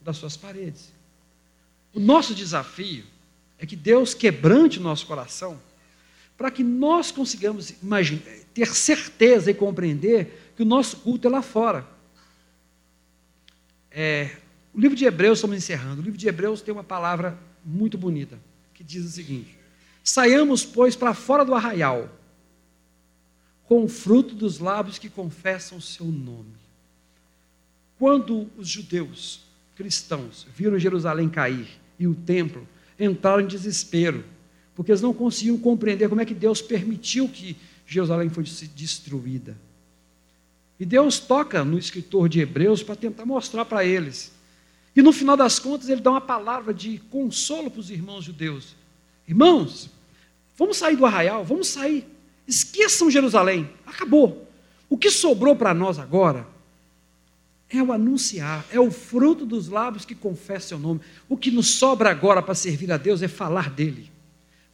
[0.00, 0.92] das suas paredes.
[1.92, 3.04] O nosso desafio
[3.58, 5.60] é que Deus quebrante o nosso coração
[6.36, 7.72] para que nós consigamos
[8.52, 11.86] ter certeza e compreender que o nosso culto é lá fora.
[13.90, 14.36] É,
[14.74, 18.38] o livro de Hebreus, estamos encerrando, o livro de Hebreus tem uma palavra muito bonita,
[18.74, 19.56] que diz o seguinte:
[20.02, 22.10] Saiamos, pois, para fora do arraial,
[23.64, 26.56] com o fruto dos lábios que confessam o seu nome.
[27.98, 29.42] Quando os judeus
[29.74, 32.66] cristãos viram Jerusalém cair e o templo,
[32.98, 34.24] entraram em desespero,
[34.74, 39.56] porque eles não conseguiam compreender como é que Deus permitiu que Jerusalém fosse destruída.
[40.78, 44.32] E Deus toca no escritor de Hebreus para tentar mostrar para eles.
[44.94, 48.74] E no final das contas, ele dá uma palavra de consolo para os irmãos judeus.
[49.26, 49.90] Irmãos,
[50.56, 52.06] vamos sair do arraial, vamos sair
[52.46, 54.48] Esqueçam Jerusalém, acabou.
[54.88, 56.46] O que sobrou para nós agora
[57.68, 61.00] é o anunciar, é o fruto dos lábios que confessam seu nome.
[61.28, 64.10] O que nos sobra agora para servir a Deus é falar dele.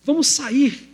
[0.04, 0.90] Vamos sair,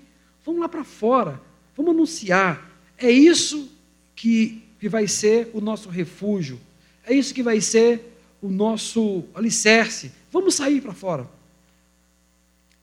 [0.47, 1.41] vamos lá para fora,
[1.77, 2.71] vamos anunciar.
[2.97, 3.69] É isso
[4.15, 6.61] que, que vai ser o nosso refúgio,
[7.05, 10.13] é isso que vai ser o nosso alicerce.
[10.31, 11.29] Vamos sair para fora.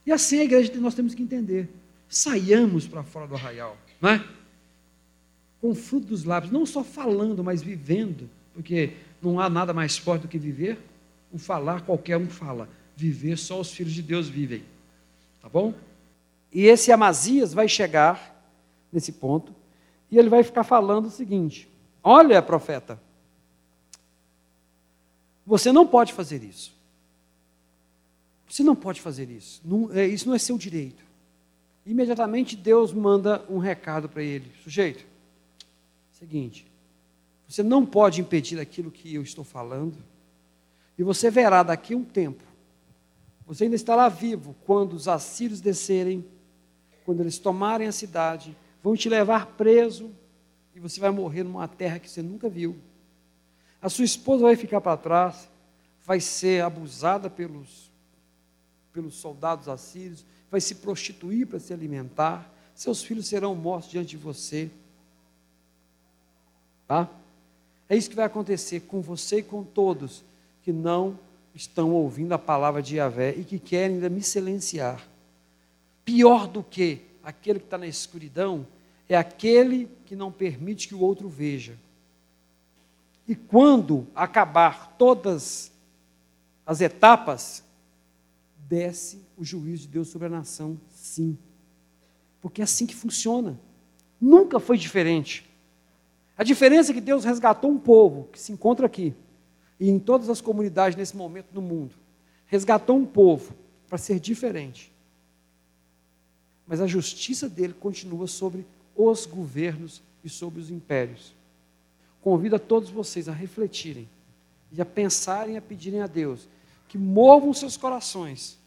[0.06, 1.70] E assim a igreja nós temos que entender.
[2.10, 4.24] Saiamos para fora do arraial não é?
[5.60, 9.98] Com o fruto dos lábios, não só falando, mas vivendo, porque não há nada mais
[9.98, 10.78] forte do que viver.
[11.32, 12.70] O falar, qualquer um fala.
[12.96, 14.64] Viver, só os filhos de Deus vivem.
[15.42, 15.74] Tá bom?
[16.52, 18.34] E esse Amazias vai chegar
[18.92, 19.54] nesse ponto
[20.10, 21.68] e ele vai ficar falando o seguinte:
[22.08, 23.02] Olha, profeta,
[25.44, 26.72] você não pode fazer isso.
[28.48, 29.60] Você não pode fazer isso.
[29.66, 31.04] Não, é, isso não é seu direito.
[31.84, 35.04] Imediatamente Deus manda um recado para ele: sujeito,
[36.12, 36.68] seguinte,
[37.48, 39.98] você não pode impedir aquilo que eu estou falando,
[41.00, 42.44] e você verá daqui a um tempo,
[43.48, 46.24] você ainda estará vivo quando os assírios descerem,
[47.04, 50.12] quando eles tomarem a cidade, vão te levar preso
[50.76, 52.76] e você vai morrer numa terra que você nunca viu.
[53.82, 55.50] A sua esposa vai ficar para trás,
[56.04, 57.90] vai ser abusada pelos,
[58.92, 64.18] pelos soldados assírios, vai se prostituir para se alimentar, seus filhos serão mortos diante de
[64.18, 64.70] você.
[66.86, 67.10] Tá?
[67.88, 70.24] É isso que vai acontecer com você e com todos
[70.62, 71.18] que não
[71.54, 75.08] estão ouvindo a palavra de Yahvé e que querem ainda me silenciar.
[76.04, 78.68] Pior do que aquele que está na escuridão
[79.08, 81.78] é aquele que não permite que o outro veja.
[83.28, 85.72] E quando acabar todas
[86.66, 87.64] as etapas,
[88.68, 91.38] desce o juízo de Deus sobre a nação, sim.
[92.42, 93.60] Porque é assim que funciona.
[94.20, 95.48] Nunca foi diferente.
[96.38, 99.14] A diferença é que Deus resgatou um povo que se encontra aqui
[99.80, 101.96] e em todas as comunidades nesse momento no mundo.
[102.48, 103.54] Resgatou um povo
[103.88, 104.92] para ser diferente.
[106.68, 108.66] Mas a justiça dele continua sobre
[108.96, 111.34] os governos e sobre os impérios.
[112.22, 114.08] Convido a todos vocês a refletirem
[114.72, 116.48] e a pensarem a pedirem a Deus
[116.88, 118.58] que movam seus corações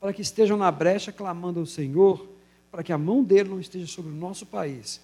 [0.00, 2.26] para que estejam na brecha clamando ao Senhor,
[2.70, 5.00] para que a mão dele não esteja sobre o nosso país.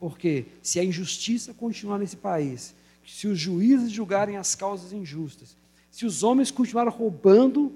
[0.00, 2.74] Porque se a injustiça continuar nesse país,
[3.06, 5.56] se os juízes julgarem as causas injustas,
[5.90, 7.72] se os homens continuarem roubando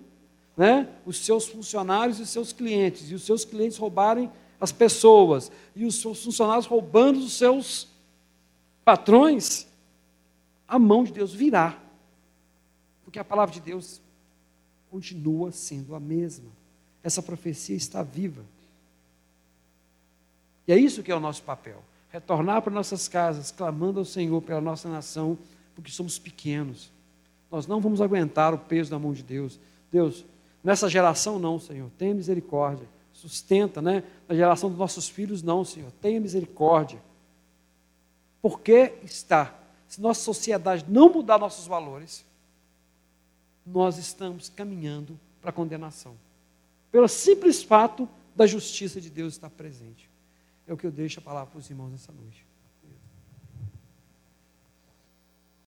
[0.57, 5.50] né, os seus funcionários e os seus clientes, e os seus clientes roubarem as pessoas,
[5.74, 7.88] e os seus funcionários roubando os seus
[8.84, 9.66] patrões,
[10.68, 11.78] a mão de Deus virá.
[13.04, 14.00] Porque a palavra de Deus
[14.90, 16.50] continua sendo a mesma.
[17.02, 18.44] Essa profecia está viva.
[20.68, 24.42] E é isso que é o nosso papel retornar para nossas casas, clamando ao Senhor
[24.42, 25.38] pela nossa nação,
[25.74, 26.90] porque somos pequenos.
[27.50, 29.58] Nós não vamos aguentar o peso da mão de Deus.
[29.90, 30.24] Deus,
[30.62, 32.86] nessa geração não, Senhor, tenha misericórdia.
[33.20, 34.02] Sustenta, né?
[34.26, 37.02] Na geração dos nossos filhos, não, Senhor, tenha misericórdia.
[38.40, 42.24] Porque está, se nossa sociedade não mudar nossos valores,
[43.66, 46.16] nós estamos caminhando para a condenação.
[46.90, 50.08] Pelo simples fato da justiça de Deus estar presente.
[50.66, 52.49] É o que eu deixo a palavra para os irmãos nessa noite.